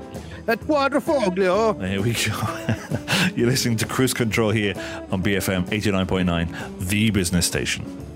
That 0.50 0.62
quadrifoglio. 0.62 1.78
There 1.78 2.02
we 2.02 2.14
go. 2.14 3.36
You're 3.36 3.52
listening 3.52 3.78
to 3.78 3.86
Cruise 3.86 4.16
Control 4.16 4.50
here 4.50 4.74
on 5.12 5.22
BFM 5.22 5.66
89.9, 5.66 6.80
the 6.80 7.12
business 7.12 7.46
station. 7.46 8.09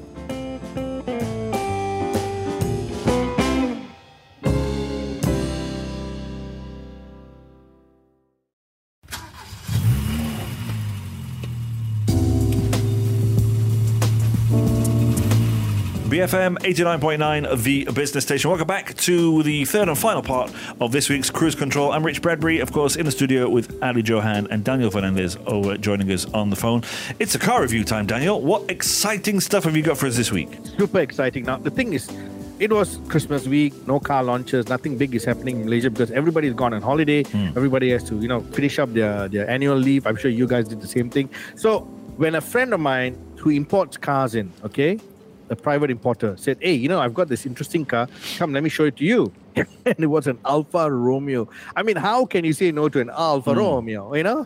BFM 16.13 16.60
89.9, 16.60 17.63
the 17.63 17.86
business 17.86 18.23
station. 18.23 18.52
Welcome 18.52 18.67
back 18.67 18.93
to 18.97 19.41
the 19.41 19.65
third 19.65 19.89
and 19.89 19.97
final 19.97 20.21
part 20.21 20.54
of 20.80 20.91
this 20.91 21.10
week's 21.10 21.32
Cruise 21.32 21.56
Control. 21.56 21.91
I'm 21.91 22.06
Rich 22.06 22.21
Bradbury, 22.21 22.60
of 22.60 22.71
course, 22.71 22.95
in 22.95 23.08
the 23.08 23.12
studio 23.12 23.49
with 23.49 23.82
Ali 23.82 24.04
Johan 24.04 24.45
and 24.52 24.63
Daniel 24.63 24.91
Fernandez 24.91 25.39
over 25.47 25.76
joining 25.76 26.12
us 26.12 26.26
on 26.26 26.52
the 26.52 26.56
phone. 26.56 26.84
It's 27.17 27.34
a 27.34 27.39
car 27.39 27.63
review 27.63 27.84
time, 27.84 28.06
Daniel. 28.06 28.39
What 28.39 28.69
exciting 28.69 29.39
stuff 29.39 29.63
have 29.63 29.76
you 29.76 29.82
got 29.82 29.97
for 29.97 30.06
us 30.06 30.15
this 30.15 30.32
week? 30.32 30.56
Super 30.78 30.99
exciting. 30.99 31.45
Now, 31.45 31.58
the 31.58 31.71
thing 31.71 31.93
is, 31.93 32.15
it 32.60 32.71
was 32.71 32.99
Christmas 33.08 33.47
week, 33.47 33.73
no 33.88 33.99
car 33.99 34.23
launches, 34.23 34.69
nothing 34.69 34.99
big 34.99 35.15
is 35.15 35.26
happening 35.26 35.62
in 35.62 35.65
Malaysia 35.65 35.89
because 35.89 36.12
everybody's 36.12 36.54
gone 36.54 36.76
on 36.76 36.84
holiday. 36.84 37.23
Hmm. 37.23 37.58
Everybody 37.58 37.89
has 37.89 38.04
to, 38.10 38.19
you 38.19 38.28
know, 38.28 38.41
finish 38.52 38.78
up 38.78 38.93
their, 38.93 39.28
their 39.30 39.49
annual 39.49 39.78
leave. 39.78 40.06
I'm 40.06 40.17
sure 40.17 40.30
you 40.30 40.45
guys 40.45 40.67
did 40.67 40.80
the 40.80 40.88
same 40.88 41.10
thing. 41.10 41.32
So 41.56 41.80
when 42.17 42.36
a 42.36 42.41
friend 42.41 42.71
of 42.71 42.80
mine 42.80 43.17
who 43.38 43.49
imports 43.49 43.97
cars 43.97 44.36
in, 44.36 44.52
okay, 44.63 44.99
a 45.53 45.55
private 45.55 45.89
importer 45.89 46.35
said, 46.37 46.57
Hey, 46.59 46.73
you 46.73 46.89
know, 46.89 46.99
I've 46.99 47.13
got 47.13 47.29
this 47.29 47.45
interesting 47.45 47.85
car. 47.85 48.07
Come, 48.37 48.53
let 48.53 48.63
me 48.63 48.69
show 48.69 48.85
it 48.85 48.97
to 48.97 49.05
you. 49.05 49.31
and 49.55 49.99
it 49.99 50.07
was 50.07 50.27
an 50.27 50.37
Alfa 50.45 50.91
Romeo. 50.91 51.47
I 51.75 51.83
mean, 51.83 51.95
how 51.95 52.25
can 52.25 52.43
you 52.43 52.53
say 52.53 52.71
no 52.71 52.89
to 52.89 52.99
an 52.99 53.09
Alfa 53.09 53.53
hmm. 53.53 53.59
Romeo, 53.59 54.13
you 54.13 54.23
know? 54.23 54.45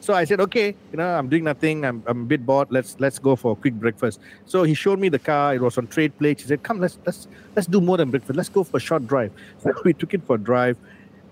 So 0.00 0.14
I 0.14 0.24
said, 0.24 0.40
okay, 0.40 0.74
you 0.92 0.96
know, 0.96 1.06
I'm 1.06 1.28
doing 1.28 1.44
nothing. 1.44 1.84
I'm, 1.84 2.02
I'm 2.06 2.22
a 2.22 2.24
bit 2.24 2.44
bored. 2.46 2.68
Let's 2.70 2.96
let's 2.98 3.18
go 3.18 3.36
for 3.36 3.52
a 3.52 3.54
quick 3.54 3.74
breakfast. 3.74 4.18
So 4.46 4.62
he 4.62 4.72
showed 4.72 4.98
me 4.98 5.10
the 5.10 5.18
car. 5.18 5.54
It 5.54 5.60
was 5.60 5.76
on 5.76 5.88
trade 5.88 6.16
plates. 6.18 6.42
He 6.42 6.48
said, 6.48 6.62
come, 6.62 6.80
let's 6.80 6.98
let's 7.04 7.28
let's 7.54 7.68
do 7.68 7.82
more 7.82 7.98
than 7.98 8.10
breakfast. 8.10 8.36
Let's 8.36 8.48
go 8.48 8.64
for 8.64 8.78
a 8.78 8.80
short 8.80 9.06
drive. 9.06 9.32
So 9.62 9.72
we 9.84 9.92
took 9.92 10.14
it 10.14 10.22
for 10.26 10.36
a 10.36 10.38
drive, 10.38 10.78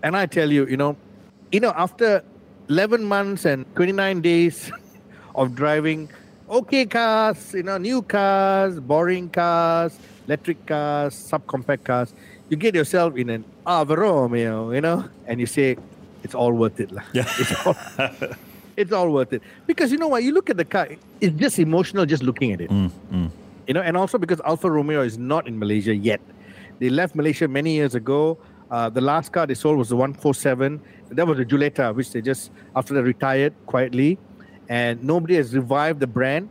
and 0.02 0.14
I 0.14 0.26
tell 0.26 0.52
you, 0.52 0.66
you 0.66 0.76
know, 0.76 0.96
you 1.50 1.60
know, 1.60 1.72
after 1.76 2.22
11 2.68 3.04
months 3.04 3.46
and 3.46 3.64
29 3.74 4.20
days 4.20 4.70
of 5.34 5.54
driving, 5.54 6.10
okay 6.48 6.86
cars, 6.86 7.54
you 7.54 7.62
know, 7.62 7.78
new 7.78 8.02
cars, 8.02 8.80
boring 8.80 9.28
cars, 9.28 9.98
electric 10.26 10.64
cars, 10.66 11.14
subcompact 11.14 11.84
cars, 11.84 12.14
you 12.48 12.56
get 12.56 12.74
yourself 12.74 13.16
in 13.16 13.30
an 13.30 13.44
Alfa 13.66 13.96
Romeo, 13.96 14.70
you 14.72 14.80
know, 14.80 15.04
and 15.26 15.40
you 15.40 15.46
say, 15.46 15.76
it's 16.22 16.34
all 16.34 16.52
worth 16.52 16.80
it. 16.80 16.90
Yeah. 17.12 17.24
It's 17.38 17.66
all, 17.66 17.76
it's 18.76 18.92
all 18.92 19.10
worth 19.10 19.32
it. 19.32 19.42
Because 19.66 19.90
you 19.90 19.98
know 19.98 20.08
what? 20.08 20.22
You 20.22 20.32
look 20.32 20.50
at 20.50 20.56
the 20.56 20.64
car, 20.64 20.88
it's 21.20 21.36
just 21.36 21.58
emotional 21.58 22.06
just 22.06 22.22
looking 22.22 22.52
at 22.52 22.60
it. 22.60 22.70
You 22.70 23.74
know, 23.74 23.82
and 23.82 23.96
also 23.96 24.18
because 24.18 24.40
Alfa 24.44 24.70
Romeo 24.70 25.02
is 25.02 25.18
not 25.18 25.46
in 25.46 25.58
Malaysia 25.58 25.94
yet. 25.94 26.20
They 26.78 26.88
left 26.88 27.14
Malaysia 27.14 27.48
many 27.48 27.74
years 27.74 27.94
ago. 27.94 28.38
Uh, 28.70 28.88
the 28.88 29.00
last 29.00 29.32
car 29.32 29.46
they 29.46 29.54
sold 29.54 29.78
was 29.78 29.88
the 29.88 29.96
147. 29.96 30.80
That 31.10 31.26
was 31.26 31.38
the 31.38 31.44
Giulietta, 31.44 31.92
which 31.92 32.12
they 32.12 32.20
just, 32.20 32.50
after 32.76 32.94
they 32.94 33.00
retired 33.02 33.52
quietly. 33.66 34.18
And 34.68 35.02
nobody 35.02 35.36
has 35.36 35.54
revived 35.54 36.00
the 36.00 36.06
brand. 36.06 36.50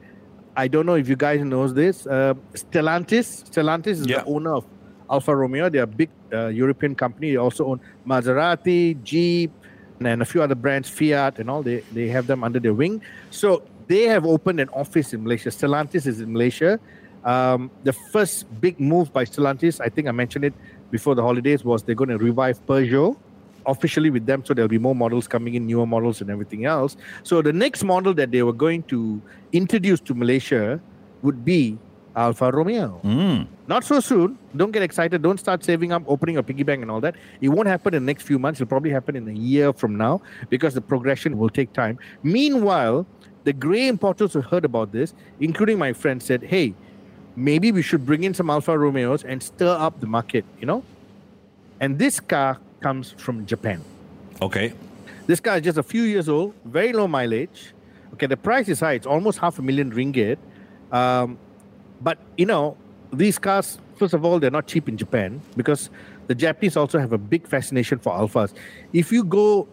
I 0.56 0.68
don't 0.68 0.86
know 0.86 0.96
if 0.96 1.08
you 1.08 1.16
guys 1.16 1.42
knows 1.42 1.74
this. 1.74 2.08
Uh, 2.08 2.34
Stellantis, 2.54 3.46
Stellantis 3.50 3.88
is 4.02 4.08
Yeah. 4.08 4.22
the 4.22 4.26
owner 4.26 4.56
of 4.56 4.66
Alfa 5.10 5.36
Romeo. 5.36 5.70
They're 5.70 5.84
a 5.84 5.88
big 5.88 6.10
uh, 6.34 6.48
European 6.48 6.96
company. 6.96 7.32
They 7.32 7.38
also 7.38 7.66
own 7.68 7.80
Maserati, 8.08 9.02
Jeep, 9.04 9.52
and 10.00 10.22
a 10.22 10.26
few 10.26 10.42
other 10.42 10.56
brands, 10.56 10.90
Fiat, 10.90 11.40
and 11.40 11.50
all. 11.50 11.62
They 11.62 11.82
they 11.94 12.08
have 12.10 12.26
them 12.28 12.44
under 12.44 12.60
their 12.60 12.74
wing. 12.74 13.02
So 13.30 13.62
they 13.88 14.04
have 14.04 14.26
opened 14.26 14.60
an 14.60 14.70
office 14.70 15.14
in 15.14 15.24
Malaysia. 15.24 15.50
Stellantis 15.50 16.08
is 16.08 16.20
in 16.20 16.34
Malaysia. 16.34 16.80
Um, 17.24 17.70
the 17.84 17.94
first 17.94 18.46
big 18.62 18.80
move 18.80 19.12
by 19.14 19.26
Stellantis, 19.26 19.80
I 19.80 19.90
think 19.90 20.08
I 20.08 20.12
mentioned 20.12 20.46
it 20.46 20.54
before 20.92 21.14
the 21.16 21.22
holidays, 21.22 21.64
was 21.64 21.84
they're 21.84 21.96
going 21.96 22.10
to 22.10 22.18
revive 22.18 22.66
Peugeot 22.66 23.16
officially 23.68 24.10
with 24.10 24.26
them. 24.26 24.44
So 24.44 24.54
there'll 24.54 24.70
be 24.70 24.80
more 24.80 24.96
models 24.96 25.28
coming 25.28 25.54
in, 25.56 25.68
newer 25.68 25.86
models 25.86 26.22
and 26.22 26.30
everything 26.30 26.66
else. 26.66 26.98
So 27.24 27.42
the 27.42 27.54
next 27.54 27.84
model 27.84 28.14
that 28.16 28.32
they 28.32 28.42
were 28.42 28.54
going 28.54 28.84
to 28.84 29.22
introduce 29.52 30.00
to 30.02 30.16
Malaysia 30.16 30.80
would 31.22 31.46
be 31.46 31.78
Alfa 32.16 32.52
Romeo. 32.52 33.00
Hmm. 33.04 33.44
Not 33.68 33.84
so 33.84 34.00
soon. 34.00 34.40
Don't 34.56 34.72
get 34.72 34.82
excited. 34.82 35.22
Don't 35.22 35.40
start 35.40 35.64
saving 35.64 35.92
up, 35.92 36.04
opening 36.08 36.38
a 36.38 36.44
piggy 36.44 36.64
bank 36.64 36.82
and 36.82 36.90
all 36.90 37.02
that. 37.02 37.16
It 37.42 37.50
won't 37.50 37.68
happen 37.68 37.94
in 37.94 38.04
the 38.04 38.08
next 38.08 38.24
few 38.24 38.40
months. 38.40 38.60
It'll 38.60 38.70
probably 38.70 38.90
happen 38.90 39.16
in 39.16 39.28
a 39.28 39.34
year 39.34 39.72
from 39.72 39.98
now 39.98 40.22
because 40.50 40.74
the 40.74 40.82
progression 40.82 41.38
will 41.38 41.50
take 41.50 41.74
time. 41.74 42.00
Meanwhile, 42.24 43.06
the 43.44 43.54
grey 43.54 43.88
importers 43.88 44.34
who 44.34 44.42
heard 44.42 44.66
about 44.66 44.92
this, 44.92 45.14
including 45.40 45.78
my 45.78 45.94
friend, 45.94 46.22
said, 46.24 46.44
hey, 46.44 46.74
maybe 47.36 47.72
we 47.72 47.84
should 47.84 48.06
bring 48.06 48.24
in 48.24 48.34
some 48.34 48.50
Alfa 48.50 48.78
Romeos 48.78 49.24
and 49.24 49.44
stir 49.44 49.78
up 49.78 50.00
the 50.00 50.08
market, 50.08 50.44
you 50.60 50.66
know? 50.66 50.84
And 51.80 52.00
this 52.00 52.20
car 52.20 52.58
comes 52.80 53.12
from 53.18 53.46
Japan. 53.46 53.84
Okay. 54.42 54.74
This 55.26 55.40
car 55.40 55.58
is 55.58 55.64
just 55.64 55.78
a 55.78 55.84
few 55.84 56.04
years 56.04 56.30
old, 56.30 56.54
very 56.66 56.94
low 56.94 57.08
mileage. 57.08 57.74
Okay, 58.14 58.28
the 58.28 58.38
price 58.38 58.70
is 58.70 58.80
high. 58.80 58.94
It's 58.94 59.06
almost 59.06 59.40
half 59.40 59.60
a 59.60 59.62
million 59.62 59.92
ringgit. 59.92 60.38
Um, 60.92 61.38
but, 62.02 62.18
you 62.38 62.46
know, 62.46 62.78
these 63.12 63.38
cars, 63.38 63.80
first 63.96 64.14
of 64.14 64.24
all, 64.24 64.40
they're 64.40 64.52
not 64.52 64.68
cheap 64.68 64.88
in 64.88 64.98
Japan 64.98 65.42
because 65.56 65.90
the 66.28 66.36
Japanese 66.36 66.78
also 66.78 67.00
have 67.00 67.12
a 67.12 67.18
big 67.18 67.48
fascination 67.48 68.00
for 68.00 68.14
Alfas. 68.14 68.54
If 68.94 69.12
you 69.12 69.24
go, 69.24 69.68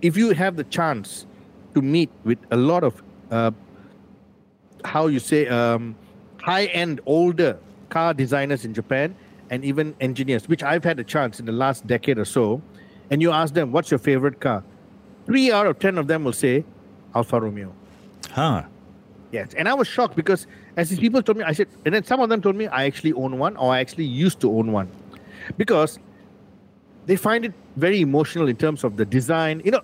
if 0.00 0.16
you 0.16 0.30
have 0.30 0.56
the 0.56 0.64
chance 0.64 1.26
to 1.74 1.82
meet 1.82 2.10
with 2.24 2.38
a 2.50 2.56
lot 2.56 2.82
of, 2.82 3.02
uh, 3.30 3.52
how 4.84 5.06
you 5.06 5.20
say, 5.20 5.46
um, 5.46 5.94
high 6.40 6.66
end, 6.66 7.00
older 7.06 7.58
car 7.88 8.14
designers 8.14 8.64
in 8.64 8.74
Japan 8.74 9.14
and 9.52 9.66
even 9.66 9.94
engineers, 10.00 10.48
which 10.48 10.62
I've 10.62 10.82
had 10.82 10.98
a 10.98 11.04
chance 11.04 11.38
in 11.38 11.44
the 11.44 11.52
last 11.52 11.86
decade 11.86 12.18
or 12.18 12.24
so, 12.24 12.62
and 13.10 13.20
you 13.20 13.30
ask 13.30 13.52
them, 13.52 13.70
what's 13.70 13.90
your 13.90 13.98
favorite 13.98 14.40
car? 14.40 14.64
Three 15.26 15.52
out 15.52 15.66
of 15.66 15.78
10 15.78 15.98
of 15.98 16.06
them 16.06 16.24
will 16.24 16.32
say 16.32 16.64
Alfa 17.14 17.38
Romeo. 17.38 17.70
Huh. 18.30 18.62
Yes. 19.30 19.52
And 19.52 19.68
I 19.68 19.74
was 19.74 19.86
shocked 19.86 20.16
because 20.16 20.46
as 20.78 20.88
these 20.88 20.98
people 20.98 21.22
told 21.22 21.36
me, 21.36 21.44
I 21.44 21.52
said, 21.52 21.68
and 21.84 21.94
then 21.94 22.02
some 22.02 22.20
of 22.20 22.30
them 22.30 22.40
told 22.40 22.56
me 22.56 22.66
I 22.66 22.84
actually 22.84 23.12
own 23.12 23.38
one 23.38 23.56
or 23.58 23.72
I 23.72 23.80
actually 23.80 24.06
used 24.06 24.40
to 24.40 24.50
own 24.50 24.72
one 24.72 24.90
because 25.58 25.98
they 27.04 27.16
find 27.16 27.44
it 27.44 27.52
very 27.76 28.00
emotional 28.00 28.48
in 28.48 28.56
terms 28.56 28.84
of 28.84 28.96
the 28.96 29.04
design. 29.04 29.60
You 29.66 29.72
know, 29.72 29.82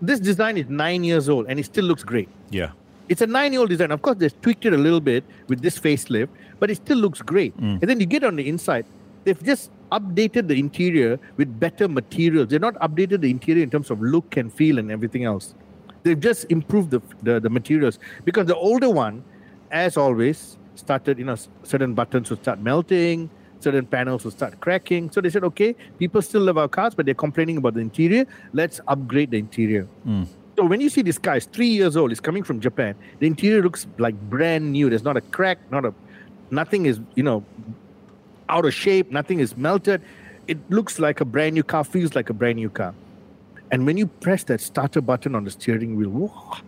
this 0.00 0.20
design 0.20 0.56
is 0.56 0.70
nine 0.70 1.04
years 1.04 1.28
old 1.28 1.46
and 1.50 1.60
it 1.60 1.66
still 1.66 1.84
looks 1.84 2.02
great. 2.02 2.30
Yeah. 2.48 2.70
It's 3.08 3.20
a 3.20 3.26
nine 3.26 3.52
year 3.52 3.60
old 3.60 3.70
design. 3.70 3.90
Of 3.90 4.02
course, 4.02 4.16
they've 4.18 4.40
tweaked 4.40 4.64
it 4.66 4.72
a 4.72 4.76
little 4.76 5.00
bit 5.00 5.24
with 5.48 5.62
this 5.62 5.78
facelift, 5.78 6.28
but 6.58 6.70
it 6.70 6.76
still 6.76 6.98
looks 6.98 7.22
great. 7.22 7.56
Mm. 7.56 7.80
And 7.80 7.82
then 7.82 8.00
you 8.00 8.06
get 8.06 8.24
on 8.24 8.36
the 8.36 8.48
inside, 8.48 8.86
they've 9.24 9.42
just 9.42 9.70
updated 9.92 10.48
the 10.48 10.58
interior 10.58 11.18
with 11.36 11.60
better 11.60 11.88
materials. 11.88 12.48
They're 12.48 12.58
not 12.58 12.74
updated 12.76 13.20
the 13.20 13.30
interior 13.30 13.62
in 13.62 13.70
terms 13.70 13.90
of 13.90 14.00
look 14.00 14.36
and 14.36 14.52
feel 14.52 14.78
and 14.78 14.90
everything 14.90 15.24
else. 15.24 15.54
They've 16.02 16.18
just 16.18 16.46
improved 16.50 16.90
the, 16.90 17.02
the, 17.22 17.40
the 17.40 17.50
materials 17.50 17.98
because 18.24 18.46
the 18.46 18.56
older 18.56 18.90
one, 18.90 19.24
as 19.70 19.96
always, 19.96 20.56
started, 20.74 21.18
you 21.18 21.24
know, 21.24 21.36
certain 21.62 21.94
buttons 21.94 22.30
would 22.30 22.40
start 22.40 22.60
melting, 22.60 23.30
certain 23.60 23.86
panels 23.86 24.24
would 24.24 24.34
start 24.34 24.60
cracking. 24.60 25.10
So 25.10 25.20
they 25.20 25.30
said, 25.30 25.44
okay, 25.44 25.74
people 25.98 26.22
still 26.22 26.42
love 26.42 26.58
our 26.58 26.68
cars, 26.68 26.94
but 26.94 27.06
they're 27.06 27.14
complaining 27.14 27.56
about 27.56 27.74
the 27.74 27.80
interior. 27.80 28.26
Let's 28.52 28.80
upgrade 28.86 29.30
the 29.30 29.38
interior. 29.38 29.88
Mm. 30.06 30.26
So 30.56 30.64
when 30.64 30.80
you 30.80 30.88
see 30.88 31.02
this 31.02 31.18
car, 31.18 31.36
it's 31.36 31.46
three 31.46 31.68
years 31.68 31.96
old. 31.96 32.10
It's 32.10 32.20
coming 32.20 32.42
from 32.42 32.60
Japan. 32.60 32.94
The 33.18 33.26
interior 33.26 33.62
looks 33.62 33.86
like 33.98 34.18
brand 34.30 34.72
new. 34.72 34.88
There's 34.88 35.04
not 35.04 35.16
a 35.16 35.20
crack, 35.20 35.58
not 35.70 35.84
a, 35.84 35.92
nothing 36.50 36.86
is 36.86 36.98
you 37.14 37.22
know, 37.22 37.44
out 38.48 38.64
of 38.64 38.72
shape. 38.72 39.10
Nothing 39.10 39.40
is 39.40 39.56
melted. 39.56 40.00
It 40.48 40.58
looks 40.70 40.98
like 40.98 41.20
a 41.20 41.26
brand 41.26 41.54
new 41.54 41.62
car. 41.62 41.84
Feels 41.84 42.14
like 42.14 42.30
a 42.30 42.32
brand 42.32 42.56
new 42.56 42.70
car. 42.70 42.94
And 43.70 43.84
when 43.84 43.98
you 43.98 44.06
press 44.06 44.44
that 44.44 44.60
starter 44.60 45.00
button 45.00 45.34
on 45.34 45.44
the 45.44 45.50
steering 45.50 45.96
wheel, 45.96 46.08
whoa, 46.08 46.58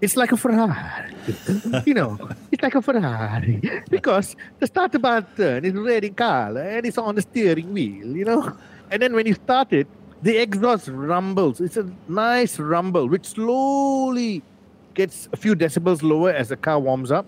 it's 0.00 0.16
like 0.16 0.30
a 0.30 0.36
Ferrari. 0.36 1.14
you 1.86 1.94
know, 1.94 2.16
it's 2.52 2.62
like 2.62 2.74
a 2.74 2.82
Ferrari 2.82 3.60
because 3.90 4.36
the 4.60 4.66
starter 4.66 4.98
button 4.98 5.64
is 5.64 5.72
red 5.74 6.04
in 6.04 6.14
color 6.14 6.60
and 6.60 6.86
it's 6.86 6.98
on 6.98 7.16
the 7.16 7.22
steering 7.22 7.72
wheel. 7.72 8.16
You 8.16 8.24
know, 8.24 8.56
and 8.90 9.02
then 9.02 9.14
when 9.14 9.26
you 9.26 9.34
start 9.34 9.72
it, 9.72 9.88
the 10.22 10.36
exhaust 10.36 10.88
rumbles. 10.88 11.60
It's 11.60 11.76
a 11.76 11.90
nice 12.08 12.58
rumble 12.58 13.08
which 13.08 13.26
slowly 13.26 14.42
gets 14.94 15.28
a 15.32 15.36
few 15.36 15.54
decibels 15.54 16.02
lower 16.02 16.30
as 16.30 16.48
the 16.48 16.56
car 16.56 16.78
warms 16.78 17.10
up. 17.10 17.26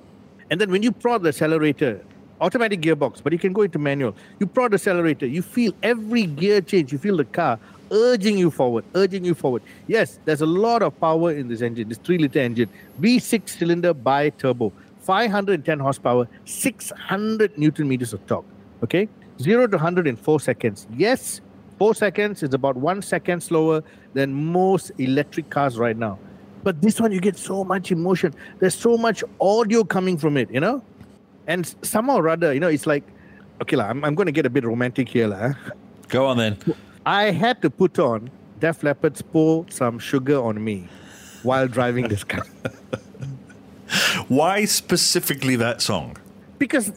And 0.50 0.60
then 0.60 0.70
when 0.70 0.82
you 0.82 0.92
prod 0.92 1.22
the 1.22 1.28
accelerator, 1.30 2.04
automatic 2.40 2.80
gearbox, 2.80 3.22
but 3.22 3.32
you 3.32 3.38
can 3.38 3.52
go 3.52 3.62
into 3.62 3.78
manual. 3.78 4.14
You 4.40 4.46
prod 4.46 4.72
the 4.72 4.74
accelerator, 4.74 5.26
you 5.26 5.42
feel 5.42 5.72
every 5.82 6.26
gear 6.26 6.60
change, 6.60 6.92
you 6.92 6.98
feel 6.98 7.16
the 7.16 7.24
car 7.24 7.58
urging 7.92 8.38
you 8.38 8.50
forward, 8.50 8.84
urging 8.94 9.24
you 9.24 9.34
forward. 9.34 9.62
Yes, 9.86 10.18
there's 10.24 10.40
a 10.40 10.46
lot 10.46 10.82
of 10.82 10.98
power 10.98 11.30
in 11.32 11.48
this 11.48 11.60
engine, 11.60 11.88
this 11.88 11.98
3 11.98 12.18
liter 12.18 12.40
engine, 12.40 12.68
V6 13.00 13.48
cylinder 13.48 13.94
bi 13.94 14.30
turbo, 14.30 14.72
510 15.00 15.78
horsepower, 15.78 16.26
600 16.44 17.56
newton 17.58 17.88
meters 17.88 18.12
of 18.12 18.26
torque. 18.26 18.46
Okay, 18.82 19.08
0 19.40 19.68
to 19.68 19.76
100 19.76 20.06
in 20.06 20.16
4 20.16 20.40
seconds. 20.40 20.86
Yes, 20.96 21.40
4 21.82 21.96
seconds 21.96 22.44
is 22.44 22.54
about 22.54 22.76
1 22.76 23.02
second 23.02 23.42
slower 23.42 23.82
than 24.14 24.32
most 24.32 24.92
electric 24.98 25.50
cars 25.50 25.78
right 25.78 25.96
now. 25.96 26.16
But 26.62 26.80
this 26.80 27.00
one, 27.00 27.10
you 27.10 27.20
get 27.20 27.36
so 27.36 27.64
much 27.64 27.90
emotion. 27.90 28.34
There's 28.60 28.76
so 28.76 28.96
much 28.96 29.24
audio 29.40 29.82
coming 29.82 30.16
from 30.16 30.36
it, 30.36 30.48
you 30.48 30.60
know? 30.60 30.80
And 31.48 31.74
somehow 31.82 32.18
or 32.18 32.28
other, 32.28 32.54
you 32.54 32.60
know, 32.60 32.68
it's 32.68 32.86
like, 32.86 33.02
okay, 33.60 33.74
la, 33.74 33.86
I'm, 33.86 34.04
I'm 34.04 34.14
going 34.14 34.26
to 34.26 34.32
get 34.32 34.46
a 34.46 34.50
bit 34.50 34.64
romantic 34.64 35.08
here. 35.08 35.26
La. 35.26 35.38
Eh? 35.38 35.52
Go 36.06 36.26
on 36.26 36.36
then. 36.36 36.56
I 37.04 37.32
had 37.32 37.60
to 37.62 37.68
put 37.68 37.98
on 37.98 38.30
Def 38.60 38.84
Leppard's 38.84 39.22
Pour 39.22 39.66
Some 39.68 39.98
Sugar 39.98 40.40
on 40.40 40.62
Me 40.62 40.86
while 41.42 41.66
driving 41.66 42.06
this 42.06 42.22
car. 42.22 42.46
Why 44.28 44.66
specifically 44.66 45.56
that 45.56 45.82
song? 45.82 46.16
because 46.62 46.92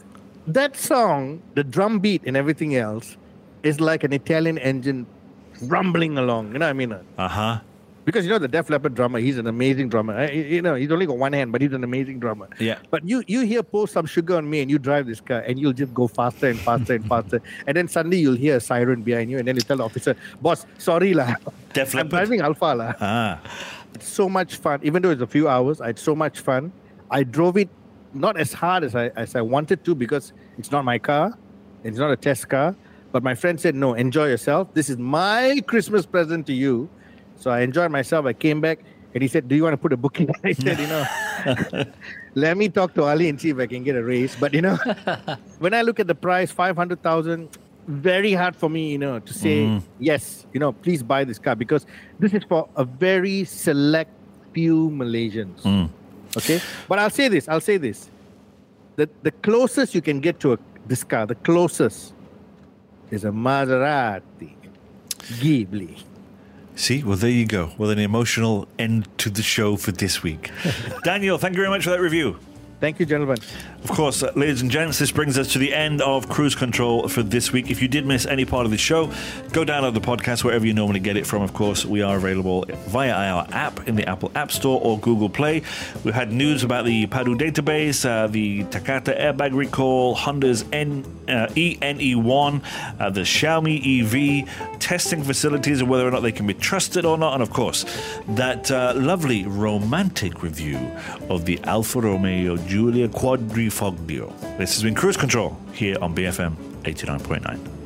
that 0.46 0.76
song, 0.76 1.42
the 1.54 1.64
drum 1.64 1.98
beat 1.98 2.22
and 2.24 2.36
everything 2.36 2.76
else, 2.76 3.16
is 3.66 3.80
like 3.80 4.04
an 4.04 4.12
Italian 4.12 4.58
engine 4.58 5.06
rumbling 5.62 6.18
along. 6.18 6.52
You 6.52 6.58
know 6.58 6.66
what 6.66 6.70
I 6.70 6.74
mean? 6.74 6.92
Uh 6.92 7.28
huh. 7.28 7.60
Because 8.04 8.24
you 8.24 8.30
know 8.30 8.38
the 8.38 8.46
Def 8.46 8.70
Leppard 8.70 8.94
drummer, 8.94 9.18
he's 9.18 9.36
an 9.36 9.48
amazing 9.48 9.88
drummer. 9.88 10.30
You 10.30 10.62
know, 10.62 10.76
he's 10.76 10.92
only 10.92 11.06
got 11.06 11.18
one 11.18 11.32
hand, 11.32 11.50
but 11.50 11.60
he's 11.60 11.72
an 11.72 11.82
amazing 11.82 12.20
drummer. 12.20 12.48
Yeah. 12.60 12.78
But 12.88 13.04
you 13.04 13.24
you 13.26 13.40
hear 13.40 13.64
pour 13.64 13.88
some 13.88 14.06
sugar 14.06 14.36
on 14.36 14.48
me 14.48 14.60
and 14.60 14.70
you 14.70 14.78
drive 14.78 15.08
this 15.08 15.20
car 15.20 15.40
and 15.40 15.58
you'll 15.58 15.72
just 15.72 15.92
go 15.92 16.06
faster 16.06 16.46
and 16.46 16.58
faster 16.60 16.94
and 16.94 17.04
faster. 17.12 17.42
And 17.66 17.76
then 17.76 17.88
suddenly 17.88 18.18
you'll 18.18 18.36
hear 18.36 18.58
a 18.58 18.60
siren 18.60 19.02
behind 19.02 19.28
you 19.28 19.38
and 19.38 19.48
then 19.48 19.56
you 19.56 19.60
tell 19.62 19.78
the 19.78 19.84
officer, 19.84 20.14
boss, 20.40 20.66
sorry 20.78 21.14
lah. 21.14 21.34
Def 21.72 21.96
I'm 21.96 22.06
driving 22.08 22.40
Alfa 22.40 22.74
lah. 22.76 22.94
Ah. 23.00 23.40
It's 23.94 24.06
so 24.08 24.28
much 24.28 24.54
fun. 24.56 24.78
Even 24.84 25.02
though 25.02 25.10
it's 25.10 25.22
a 25.22 25.26
few 25.26 25.48
hours, 25.48 25.80
I 25.80 25.86
had 25.88 25.98
so 25.98 26.14
much 26.14 26.38
fun. 26.38 26.70
I 27.10 27.24
drove 27.24 27.56
it 27.56 27.70
not 28.14 28.36
as 28.38 28.52
hard 28.52 28.84
as 28.84 28.94
I 28.94 29.08
as 29.16 29.34
I 29.34 29.42
wanted 29.42 29.84
to 29.84 29.96
because 29.96 30.32
it's 30.58 30.70
not 30.70 30.84
my 30.84 30.98
car. 30.98 31.36
It's 31.82 31.98
not 31.98 32.12
a 32.12 32.16
test 32.16 32.48
car. 32.48 32.76
But 33.16 33.22
my 33.22 33.34
friend 33.34 33.58
said, 33.58 33.74
no, 33.74 33.94
enjoy 33.94 34.26
yourself. 34.26 34.74
This 34.74 34.90
is 34.90 34.98
my 34.98 35.62
Christmas 35.66 36.04
present 36.04 36.46
to 36.48 36.52
you. 36.52 36.86
So 37.36 37.50
I 37.50 37.60
enjoyed 37.62 37.90
myself. 37.90 38.26
I 38.26 38.34
came 38.34 38.60
back 38.60 38.80
and 39.14 39.22
he 39.22 39.28
said, 39.28 39.48
Do 39.48 39.56
you 39.56 39.62
want 39.62 39.72
to 39.72 39.78
put 39.78 39.94
a 39.94 39.96
booking? 39.96 40.28
I 40.44 40.52
said, 40.52 40.78
you 40.78 40.86
know, 40.86 41.06
let 42.34 42.58
me 42.58 42.68
talk 42.68 42.92
to 42.92 43.04
Ali 43.04 43.30
and 43.30 43.40
see 43.40 43.48
if 43.48 43.58
I 43.58 43.66
can 43.66 43.84
get 43.84 43.96
a 43.96 44.04
raise. 44.04 44.36
But 44.36 44.52
you 44.52 44.60
know, 44.60 44.76
when 45.60 45.72
I 45.72 45.80
look 45.80 45.98
at 45.98 46.08
the 46.08 46.14
price, 46.14 46.52
five 46.52 46.76
hundred 46.76 47.02
thousand, 47.02 47.48
very 47.86 48.34
hard 48.34 48.54
for 48.54 48.68
me, 48.68 48.90
you 48.92 48.98
know, 48.98 49.18
to 49.18 49.32
say 49.32 49.64
mm-hmm. 49.64 49.86
yes, 49.98 50.46
you 50.52 50.60
know, 50.60 50.72
please 50.72 51.02
buy 51.02 51.24
this 51.24 51.38
car 51.38 51.56
because 51.56 51.86
this 52.18 52.34
is 52.34 52.44
for 52.44 52.68
a 52.76 52.84
very 52.84 53.44
select 53.44 54.10
few 54.52 54.90
Malaysians. 54.90 55.62
Mm. 55.62 55.88
Okay, 56.36 56.60
but 56.86 56.98
I'll 56.98 57.08
say 57.08 57.28
this. 57.28 57.48
I'll 57.48 57.62
say 57.62 57.78
this. 57.78 58.10
The 58.96 59.08
the 59.22 59.30
closest 59.30 59.94
you 59.94 60.02
can 60.02 60.20
get 60.20 60.38
to 60.40 60.52
a, 60.52 60.58
this 60.86 61.02
car, 61.02 61.24
the 61.24 61.36
closest, 61.36 62.12
is 63.10 63.24
a 63.24 63.30
Maserati 63.30 64.54
Ghibli. 65.40 66.02
See, 66.74 67.02
well, 67.02 67.16
there 67.16 67.30
you 67.30 67.46
go. 67.46 67.72
Well, 67.78 67.90
an 67.90 67.98
emotional 67.98 68.68
end 68.78 69.08
to 69.18 69.30
the 69.30 69.42
show 69.42 69.76
for 69.76 69.92
this 69.92 70.22
week. 70.22 70.50
Daniel, 71.04 71.38
thank 71.38 71.54
you 71.54 71.62
very 71.62 71.70
much 71.70 71.84
for 71.84 71.90
that 71.90 72.00
review. 72.00 72.38
Thank 72.78 73.00
you, 73.00 73.06
gentlemen. 73.06 73.38
Of 73.84 73.90
course, 73.90 74.22
uh, 74.22 74.32
ladies 74.36 74.60
and 74.60 74.70
gents, 74.70 74.98
this 74.98 75.10
brings 75.10 75.38
us 75.38 75.50
to 75.54 75.58
the 75.58 75.72
end 75.72 76.02
of 76.02 76.28
Cruise 76.28 76.54
Control 76.54 77.08
for 77.08 77.22
this 77.22 77.50
week. 77.50 77.70
If 77.70 77.80
you 77.80 77.88
did 77.88 78.04
miss 78.04 78.26
any 78.26 78.44
part 78.44 78.66
of 78.66 78.70
the 78.70 78.76
show, 78.76 79.06
go 79.52 79.64
download 79.64 79.94
the 79.94 80.00
podcast 80.00 80.44
wherever 80.44 80.66
you 80.66 80.74
normally 80.74 81.00
get 81.00 81.16
it 81.16 81.26
from. 81.26 81.40
Of 81.40 81.54
course, 81.54 81.86
we 81.86 82.02
are 82.02 82.18
available 82.18 82.66
via 82.88 83.12
our 83.12 83.46
app 83.52 83.88
in 83.88 83.96
the 83.96 84.06
Apple 84.06 84.30
App 84.34 84.52
Store 84.52 84.78
or 84.82 84.98
Google 84.98 85.30
Play. 85.30 85.62
We've 86.04 86.14
had 86.14 86.32
news 86.32 86.64
about 86.64 86.84
the 86.84 87.06
Padu 87.06 87.38
database, 87.38 88.04
uh, 88.04 88.26
the 88.26 88.64
Takata 88.64 89.14
airbag 89.18 89.54
recall, 89.54 90.14
Honda's 90.14 90.66
N, 90.70 91.02
uh, 91.28 91.46
ENE1, 91.56 92.62
uh, 93.00 93.08
the 93.08 93.22
Xiaomi 93.22 94.02
EV, 94.02 94.78
testing 94.80 95.22
facilities 95.22 95.80
and 95.80 95.88
whether 95.88 96.06
or 96.06 96.10
not 96.10 96.20
they 96.20 96.32
can 96.32 96.46
be 96.46 96.54
trusted 96.54 97.06
or 97.06 97.16
not, 97.16 97.34
and 97.34 97.42
of 97.42 97.50
course, 97.50 97.86
that 98.28 98.70
uh, 98.70 98.92
lovely 98.94 99.46
romantic 99.46 100.42
review 100.42 100.76
of 101.28 101.44
the 101.44 101.58
Alfa 101.64 102.00
Romeo 102.00 102.56
Giulia 102.56 103.08
Quadrifoglio. 103.08 104.32
This 104.58 104.74
has 104.74 104.82
been 104.82 104.94
Cruise 104.94 105.16
Control 105.16 105.56
here 105.72 105.96
on 106.00 106.14
BFM 106.14 106.54
89.9. 106.82 107.76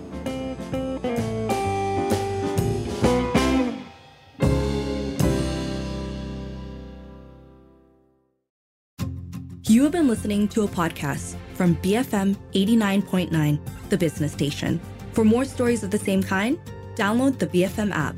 You 9.70 9.85
have 9.85 9.92
been 9.92 10.09
listening 10.09 10.48
to 10.48 10.62
a 10.64 10.68
podcast 10.68 11.37
from 11.55 11.76
BFM 11.76 12.37
89.9, 12.55 13.61
the 13.88 13.96
business 13.96 14.33
station. 14.33 14.81
For 15.12 15.24
more 15.24 15.44
stories 15.44 15.85
of 15.85 15.90
the 15.90 15.98
same 15.98 16.22
kind, 16.22 16.59
download 16.96 17.38
the 17.38 17.46
BFM 17.46 17.92
app. 17.92 18.16